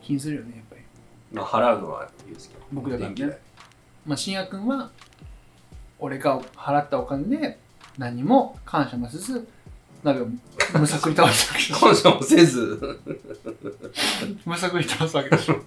[0.00, 0.82] 気にするよね、やっぱり。
[1.32, 2.62] まあ払うのはいいですけど。
[2.72, 3.38] 僕だからね電気代。
[4.04, 4.90] まあ、信也君は、
[5.98, 7.58] 俺が払ったお金で
[7.96, 9.46] 何も感謝もせず、
[10.02, 11.76] 鍋をむさくり倒したわけでしょ。
[11.86, 13.00] 感謝もせず。
[14.44, 15.60] むさくり倒すわけでしょ。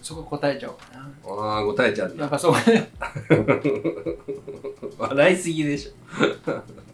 [0.00, 1.54] そこ答えちゃおうかな。
[1.54, 2.22] ああ、答えちゃうんだ。
[2.22, 2.90] やっぱそうね。
[4.98, 5.92] 笑いすぎでしょ。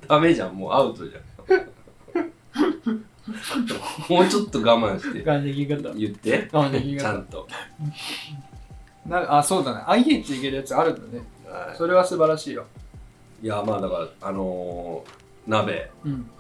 [0.09, 1.78] ダメじゃん、もうアウトじゃん。
[4.09, 5.95] もうちょっと我慢して我慢でき方。
[5.95, 6.49] 言って。
[6.53, 7.01] 我慢でき方。
[7.01, 7.49] ちゃんと。
[9.07, 9.83] なあ、そうだね。
[9.87, 11.25] IH いけるやつあるんだね。
[11.47, 12.65] はそれは素晴らしいよ。
[13.43, 16.31] いいや、まあだから、あのー、鍋、うん。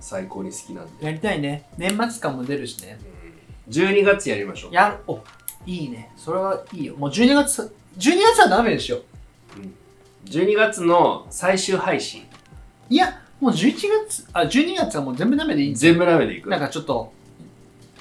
[0.00, 1.06] 最高に好きなんで。
[1.06, 1.66] やりたいね。
[1.78, 2.98] 年末感も出るしね。
[3.16, 3.22] うん
[3.68, 4.74] 12月やりましょう。
[4.74, 5.20] や、お、
[5.66, 6.10] いいね。
[6.16, 6.96] それはいいよ。
[6.96, 9.02] もう12月、12月はダメでしょ。
[10.26, 12.24] 12月の最終配信。
[12.88, 13.74] いや、もう11
[14.06, 17.12] 月、あ、12月はもう全部ダメでいい全部鍋でいくなんかちょっと、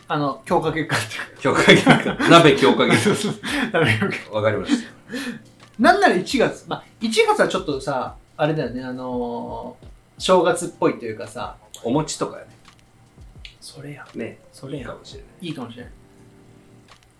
[0.07, 2.29] あの、強化結果っていう強化月間。
[2.29, 3.33] 鍋強化月か。
[3.71, 3.97] ダメよ
[4.29, 4.35] 間。
[4.35, 4.91] わかりました。
[5.79, 12.43] なんなら1月、まあ、1月はちょっとさ、あれだよね、あのー正月っぽいというかさ、お餅とかね。
[13.59, 14.25] それや、ね。
[14.25, 15.47] いいそれやかもしれない。
[15.47, 15.91] いいかもしれない。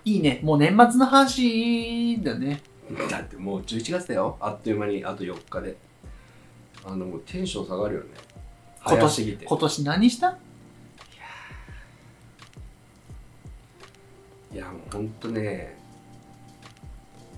[0.05, 2.61] いいね、もう年末の話だよね。
[3.09, 4.38] だってもう11月だよ。
[4.39, 5.78] あっという間にあと4日で。
[6.84, 8.08] あの、テンション下がるよね。
[8.86, 8.98] 今。
[8.98, 10.38] 年今年何した？
[14.54, 15.78] いや、もうほんとね、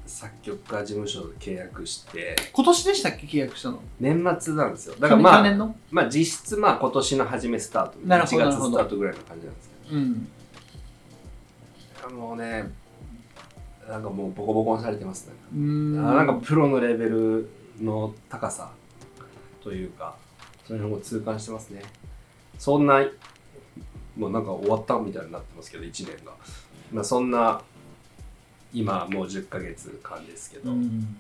[0.06, 3.28] 作曲家事務所で契約して、今年でしたっけ？
[3.28, 3.80] 契約したの？
[4.00, 4.96] 年末なんですよ。
[4.96, 8.00] だからまあ、まあ実質まあ今年の初めスタート。
[8.06, 10.28] なるほど1月スタートぐらいの感じなんですけうん。
[12.02, 12.10] ど。
[12.10, 12.72] もうね、
[13.88, 15.34] なんかもうボコボコにされてますね。
[15.54, 17.50] なんかプロのレベル
[17.82, 18.72] の高さ
[19.64, 20.16] というか、
[20.68, 21.82] そのも痛感してますね。
[22.59, 23.05] そんな、
[24.18, 26.34] もうなんか終わったみたいになってますけど、1年が。
[26.91, 27.61] まあそんな、
[28.74, 31.18] 今もう10ヶ月間ですけど、うん。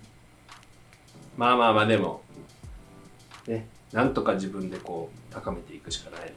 [1.37, 2.21] まあまあまあでも、
[3.47, 6.33] ね、なんとか自分でこう高めていくしかないので、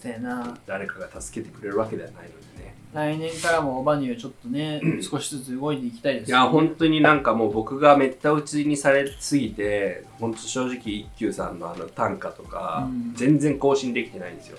[0.00, 0.56] そうやな。
[0.66, 2.28] 誰かが助けてくれるわけではないの
[2.58, 2.74] でね。
[2.92, 14.58] 来年からもオバニューちょっとね、少しずつ動いていきたいですいや、本当になんかもう僕がめった打ちにされすぎて、本当正直一休さんのあの短歌とか、うん全然更新できてないんですよ。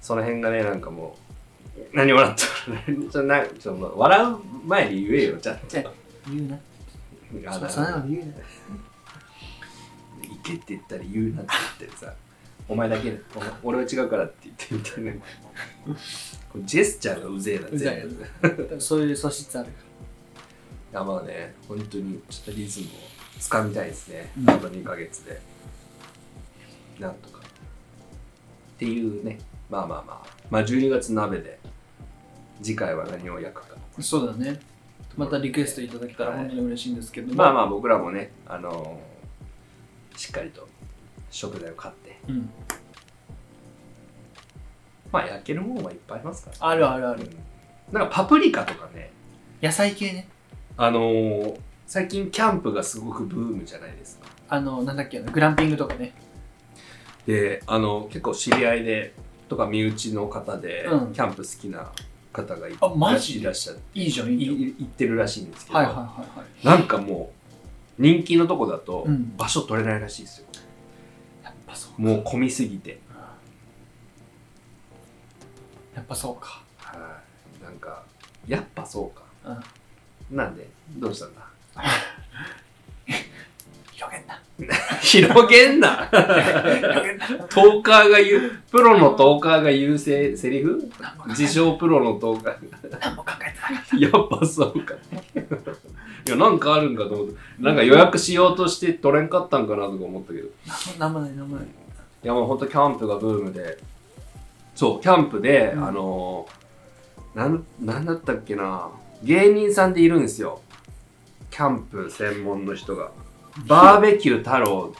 [0.00, 1.16] その辺がね、なんかも
[1.76, 2.34] う、何笑っ
[2.86, 4.36] たのちょなちょっと笑う
[4.66, 5.90] 前に言えよ、ちゃんじゃあ
[6.28, 6.56] 言うな。
[6.56, 7.66] と。
[7.66, 8.32] あそそんなの言うな。
[10.22, 12.14] 行けって言ったら言うなって言ってさ、
[12.72, 13.20] お前だけ、
[13.62, 15.22] 俺は違うからって言ってみたいな。
[16.64, 18.08] ジェスチャーがうぜえな、うざいよ
[18.40, 19.68] 全部そういう素質ある。
[19.68, 19.72] い
[20.94, 22.88] やまあね、本当にちょっとリズムを
[23.38, 24.32] つかみたいですね。
[24.38, 25.38] うんあと2ヶ月で。
[26.98, 27.40] なんとか。
[27.40, 27.42] っ
[28.78, 31.58] ていうね、まあまあまあ、まあ12月鍋で、
[32.62, 33.76] 次回は何を焼くか。
[34.00, 34.58] そうだね。
[35.18, 37.34] またリクエストいただけたら本当に嬉しいんですけども。
[37.34, 40.68] まあまあ僕らもね、あのーしっかりと
[41.30, 42.50] 食材を買って、うん。
[45.10, 46.68] まあ焼けるものはいっぱいありますから。
[46.68, 47.28] あるあるある。
[47.90, 49.10] なんかパプリカとかね、
[49.62, 50.28] 野菜系ね。
[50.76, 54.26] あのー最近キャンプがすごくブームじゃないですか。
[54.48, 56.14] あの、なんだっけ、グランピングとかね。
[57.26, 59.12] であの結構知り合いで
[59.48, 61.92] とか身内の方で、うんキャンプ好きな
[62.32, 63.40] 方がいあマジ？
[63.40, 64.56] いらっしゃっていいじゃん、いいじゃん。
[64.56, 66.04] い行ってるらしいんですけど、はいはいはい
[66.38, 66.66] はい。
[66.66, 67.30] なんかも
[67.98, 70.46] う人気のとこだとうん場所取れないらしいですよ。
[71.96, 73.00] もう混みすぎて、
[75.94, 76.62] やっぱそうか。
[76.78, 77.20] は
[77.60, 77.64] い。
[77.64, 78.02] なんか
[78.46, 79.22] やっぱそうか。
[80.30, 80.36] うん。
[80.36, 80.68] なんで？
[80.96, 81.42] どうしたんだ？
[83.92, 84.40] 広げんな。
[85.00, 86.08] 広げんな？
[86.10, 90.90] トーカーが言うプロのトーカーが言うせセリフ？
[91.28, 94.94] 自称プロのトーカー何も考えてなかっやっぱそうか。
[96.26, 100.48] いや、なんかあるんかと思って、なんか予約しようとして取れんかったんかなとか思ったけど。
[100.98, 101.66] なんもない、なんもない。
[102.22, 103.78] や、もうほんとキャンプがブームで、
[104.74, 108.90] そう、キャンプで、うんあのー、なん、なんだったっけな、
[109.22, 110.60] 芸人さんでいるんですよ。
[111.50, 113.10] キャンプ専門の人が。
[113.66, 114.94] バーベキュー太郎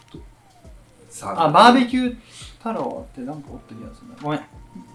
[1.09, 1.41] さん。
[1.41, 2.16] あ、バーベキュー
[2.59, 4.16] 太郎ってなんかおった気がするな。
[4.20, 4.41] ごめん。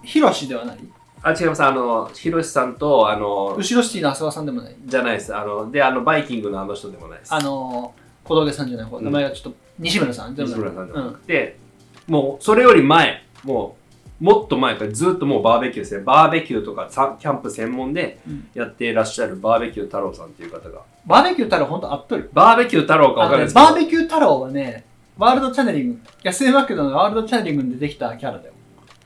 [0.04, 0.78] ヒロシではない？
[1.22, 1.62] あ、違います。
[1.62, 5.34] あの、ヒロシさんと、あの、後ろシティの浅川さんでもないじゃないです。
[5.34, 7.34] あの、で、あの、バイキングのあの人でもないです。
[7.34, 10.34] あのー、小峠さんじゃない方、うん名前がちょっと、西村さん。
[10.34, 11.06] 西村さんでもうん。
[11.06, 11.58] なくて、
[12.06, 13.76] もう、それより前、も
[14.20, 16.02] う、もっと前からずっともうバーベキューですね。
[16.02, 20.80] バーベキューとかさキャンプ専門でうんやっていらっしゃるバーベキュー太郎さんっていう方が。
[21.06, 22.28] バーベキュー太郎ほんとあっとる。
[22.32, 23.66] バーベキュー太郎かわかんないですけど。
[23.66, 24.84] バーベキュー太郎はね、
[25.16, 28.52] ワールドチャネリング、安江マクドのワールドチャネリングに出てきたキャラだよ。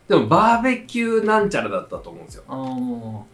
[0.08, 3.26] でもバーベキューなんちゃらだったと思うんですよ。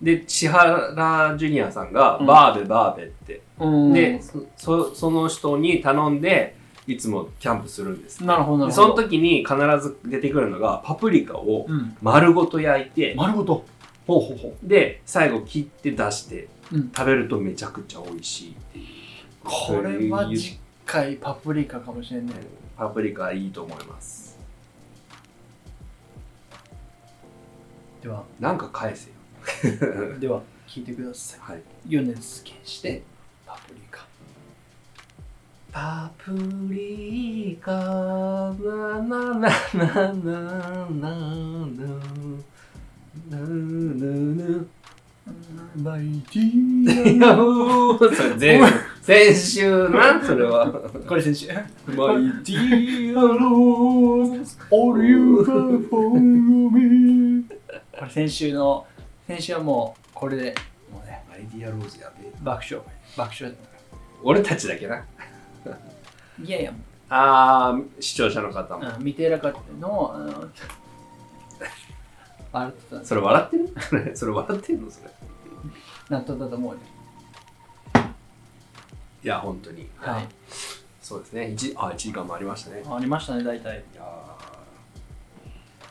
[0.00, 3.42] で、千原ジュニアさんがうんバーベバーベって。
[3.58, 3.92] うん。
[3.92, 6.56] で、そそその人に頼んで、
[6.86, 8.22] いつもキャンプするんです。
[8.24, 8.94] なるほど、なでるほど。
[8.94, 11.96] その時に必ず出てくるのがパプリカをうん。
[12.02, 13.64] 丸ごと焼いて、丸ごと。
[14.06, 16.76] ほうほうほで最後切って出してう。
[16.76, 16.92] うん。
[16.94, 18.84] 食べるとめちゃくちゃ美味しいっていう
[19.42, 22.34] これは次回パプリカかもしれんね。
[22.76, 24.25] パプリカいいと思います
[28.06, 29.16] では、なんか返せよ。
[30.20, 31.40] では、聞いてください。
[31.40, 31.62] はい。
[31.88, 33.02] 米津玄師で、
[33.44, 34.06] パプリカ。
[35.72, 36.30] パプ
[36.70, 37.72] リカ。
[37.72, 41.16] ななななななな
[43.38, 44.64] な
[45.74, 48.66] マイティいやもうそれ全部。
[49.02, 50.70] 先週なそれは。
[51.08, 51.48] これ先週。
[51.48, 57.56] マイティアローズ All you have for me
[57.98, 58.86] これ先週の、
[59.26, 60.54] 先週はもう、これで、
[60.92, 62.84] もうね、マイティアローズやべえ爆笑。
[63.16, 63.56] 爆笑
[64.22, 65.04] 俺たちだけな。
[66.42, 66.72] いやいや、
[67.08, 68.86] あー、視聴者の方も。
[68.86, 70.50] うん、見てなかったの、あの、
[72.52, 73.56] 笑ってたんですそれ笑って
[73.96, 74.12] る？
[74.16, 74.90] それ笑ってんの？
[74.90, 75.10] それ。
[76.10, 76.78] なんとだと思うよ。
[79.24, 79.88] いや、本当に。
[79.96, 80.28] はい。
[81.00, 81.50] そうですね。
[81.50, 82.82] 一あ、1時間もありましたね。
[82.82, 83.84] いありましたね、大体。
[83.94, 84.35] やー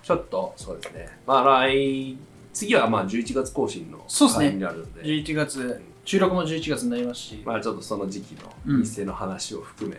[0.05, 1.09] ちょっと、そうですね。
[1.25, 2.15] まあ、来、
[2.53, 8.35] 次はまあ11月更新のそうですね回になるので、11月、収録も11月になりますし、まあちょっとその時期
[8.67, 9.95] うんの一斉の話を含め、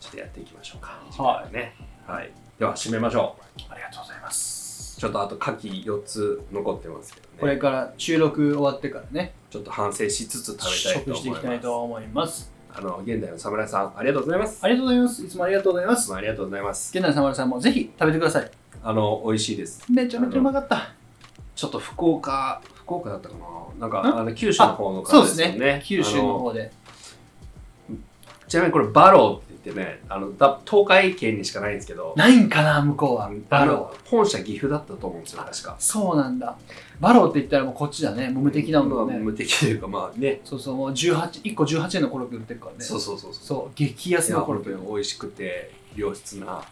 [0.00, 1.00] ちょっとやっていきましょうか。
[1.22, 1.76] はいね。
[2.04, 2.32] はい。
[2.58, 3.36] では、締めましょ
[3.68, 4.96] ありがとうございます。
[4.98, 5.00] う。
[5.00, 7.32] ちょっとあと、牡蠣4つ残ってますけどね。
[7.38, 11.56] これから収録終わってからね、ちょっと反省しつつ食べたいと食していきた思います。
[11.56, 12.52] いと思います。
[12.74, 14.58] あの、現代の侍さん、ありがとうございます。
[14.62, 15.24] ありがとうございます。
[15.24, 16.16] いつもありがとうございますいつも。
[16.16, 16.90] ありがとうございます。
[16.92, 18.59] 現代サマルさんもぜひ食べてください。
[18.82, 19.84] あの、美味しいです。
[19.90, 20.92] めちゃめちゃうまかった。
[21.54, 23.44] ちょっと福岡、福岡だったかな
[23.78, 25.58] なんか、んあの、九州の方の方ですすよね。
[25.58, 25.82] ね。
[25.84, 26.72] 九州の方で。
[28.48, 33.30] ちなみにこれ、バローって言ってね、あの、だ東海圏にしかないんですけど、ないんかな、向こうは。
[33.48, 34.08] バロー。
[34.08, 35.76] 本社岐阜だったと思うんですよ、確か。
[35.78, 36.56] そうなんだ。
[36.98, 38.30] バローって言ったらもうこっちだね。
[38.30, 39.12] 無敵なものね。
[39.14, 40.40] まあ無敵というか、まあね。
[40.44, 42.78] そうそう、もう18、1個18円のコロッケ売ってるからね。
[42.80, 43.44] そうそうそうそう。
[43.44, 46.64] そう、激安のコロッケ美味しくて良質な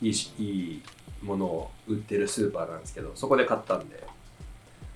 [0.00, 0.82] いいしいい
[1.24, 4.06] ものを売ってるスーパーなんですけどそこで買ったんで。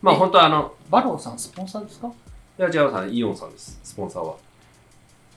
[0.01, 2.09] まあえ本当あのバローさんスポンサーですか？
[2.59, 3.81] いや違うさんイオンさんです。
[3.83, 4.37] スポンサーは。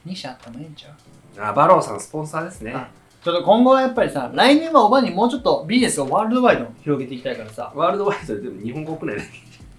[0.06, 2.74] 2社あったもええんちゃうあバローさんスポンサーですね。
[2.74, 2.90] あ
[3.24, 7.72] ちょっと今後はやっぱりさ、来年はおばにもうちょっとビジネスをワールドワイドに広げていきたいからさ。
[7.76, 9.24] ワールドワイドででも日本国内で。
[9.24, 9.28] い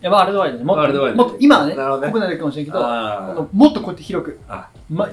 [0.01, 2.13] や、ワールドワイドにもっと、もっと今はね、ね。
[2.13, 4.69] 国内だけかもしれんけど、もっとこうやって広く、あ。
[4.89, 5.09] ま、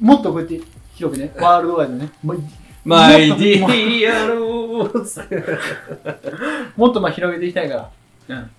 [0.00, 0.60] もっとこうやって
[0.94, 2.34] 広くね、ワールドワイドね、も
[2.84, 5.22] マイディアローズ
[6.76, 7.90] もっとまあ広げていきたいか
[8.28, 8.36] ら。
[8.36, 8.50] うん。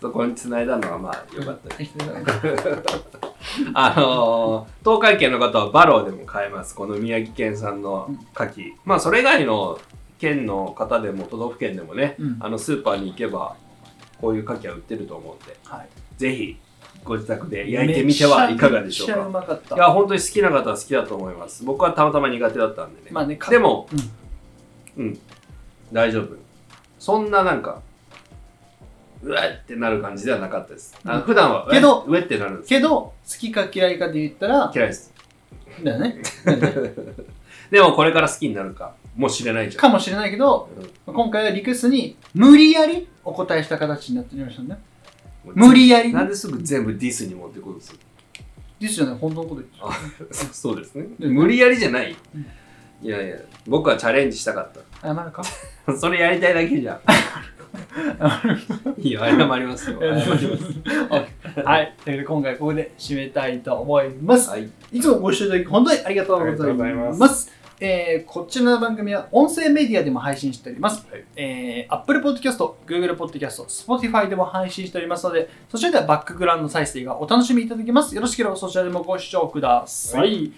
[0.00, 2.04] そこに繋いだのはまあよかったですた。
[3.74, 6.74] あのー、東海圏の方はバローでも買えます。
[6.74, 8.72] この宮城県産の牡蠣。
[8.84, 9.78] まあ、それ以外の
[10.18, 13.56] 県の方でも都道府県でもね、うんあのスーパーに行けば、
[14.20, 15.88] こういう牡蠣は売ってると思うんで、はい。
[16.18, 16.56] ぜひ
[17.06, 19.40] ご自宅で焼いてみてはいかがでしょうめっちゃうか。
[19.40, 19.74] まかった。
[19.76, 21.64] いや、本当に好きな方は好きだと思います。
[21.64, 23.08] 僕はたまたま苦手だったんでね。
[23.12, 23.88] まあね、かでも、
[24.96, 25.18] うんうん、
[25.92, 26.36] 大丈夫。
[26.98, 27.80] そんななんか、
[29.22, 30.98] うわってなる感じではなかったです。
[31.04, 35.14] あうん普段は、けどうえってなるんですけど、好きか嫌いかで言ったら、嫌いです。
[35.82, 36.20] だよね。
[37.70, 39.80] でもこれから好きになるかもしれないじゃん。
[39.80, 40.68] かもしれないけど、
[41.06, 44.78] うん今回はリクエストに無理やりお答えした形になっておりましたね。
[45.54, 47.98] 無理やりなんですぐ全部ディスに持ってこうとする？
[48.80, 49.90] ですじゃない、本当のこと言ってあ
[50.52, 51.06] そうですね。
[51.20, 52.46] うん無理やりじゃないうん。
[53.02, 53.36] いやいや、
[53.66, 54.70] 僕はチャレンジしたかっ
[55.02, 55.42] 謝るか？
[55.86, 55.92] た。
[55.96, 57.00] それやりたいだけじゃん。
[58.98, 59.36] いいよ、謝り
[59.66, 59.98] ますよ。
[60.00, 61.62] 謝ります。
[61.62, 61.94] はい。
[62.04, 64.48] ということで今回ここで締めたいと思います。
[64.50, 64.68] はい。
[64.92, 66.94] いつもご視聴いただき本当にありがとうござい。
[66.94, 71.06] ますえーこちらの番組は音声メディアでも配信しております。
[71.10, 72.56] はいえー Apple Podcast、
[72.86, 78.14] Google Podcast、Spotify でも配信しておりますので、そちらではバックグラウンド再生がお楽しみいただけます。
[78.14, 80.52] よろしければそちらでもご視聴ください。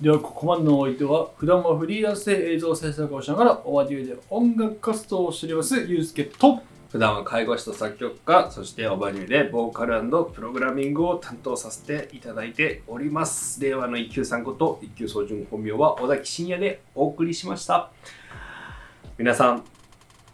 [0.00, 10.02] ではここまでのお相手は普段はフリーランスで映像制作をしながらオバデューで音楽活動をしておりますゆうすけと普段は介護士と作曲家、そしてオバニューでボーカル
[10.34, 13.62] プログラミングを担当させていただいております。
[13.62, 17.92] 令和の一級さんこと一級総順本名は小崎真也でお送りしました。
[19.18, 19.64] 皆さん、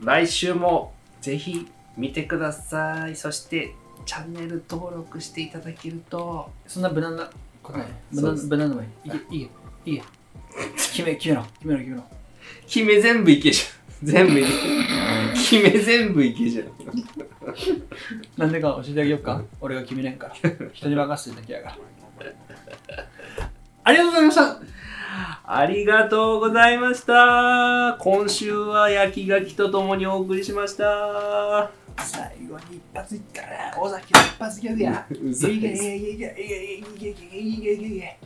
[0.00, 3.16] 来週もぜひ見てください。
[3.16, 3.74] そして
[4.07, 7.30] チャンネル登録していただけると、そんな無難な
[7.62, 7.88] ことない。
[8.11, 9.48] 無難無難な前いけいいよ。
[9.84, 10.04] いいよ。
[10.74, 11.42] 決め決めろ。
[11.42, 12.04] 決めろ決めろ。
[12.66, 13.75] 決め全部いけじゃん。
[14.03, 14.49] 全部いけ。
[15.34, 16.66] 決め全部いけじゃん。
[18.36, 20.34] なんでか教えてあげようか俺が決めれんから
[20.72, 21.78] 人に任せてるだけやから
[23.84, 24.61] ありがとうございました
[25.44, 27.97] ありがとうございました。
[28.01, 31.70] 今週は焼き柿とともにお送りしました。
[31.99, 38.18] 最後に一発いったら尾崎の一発ギャグやうざいいけいけいけいけいけいけいけいけいけいけいけ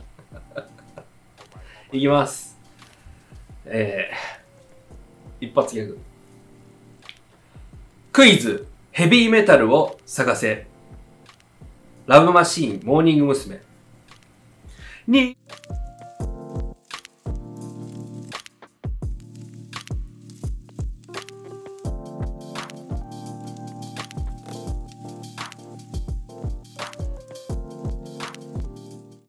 [1.92, 2.56] いきます。
[3.66, 4.39] えー、
[5.40, 5.98] 一発ギャグ。
[8.12, 10.66] クイズ、ヘビーメタルを探せ。
[12.06, 13.60] ラブマシーン、モーニング娘。
[15.06, 15.36] に、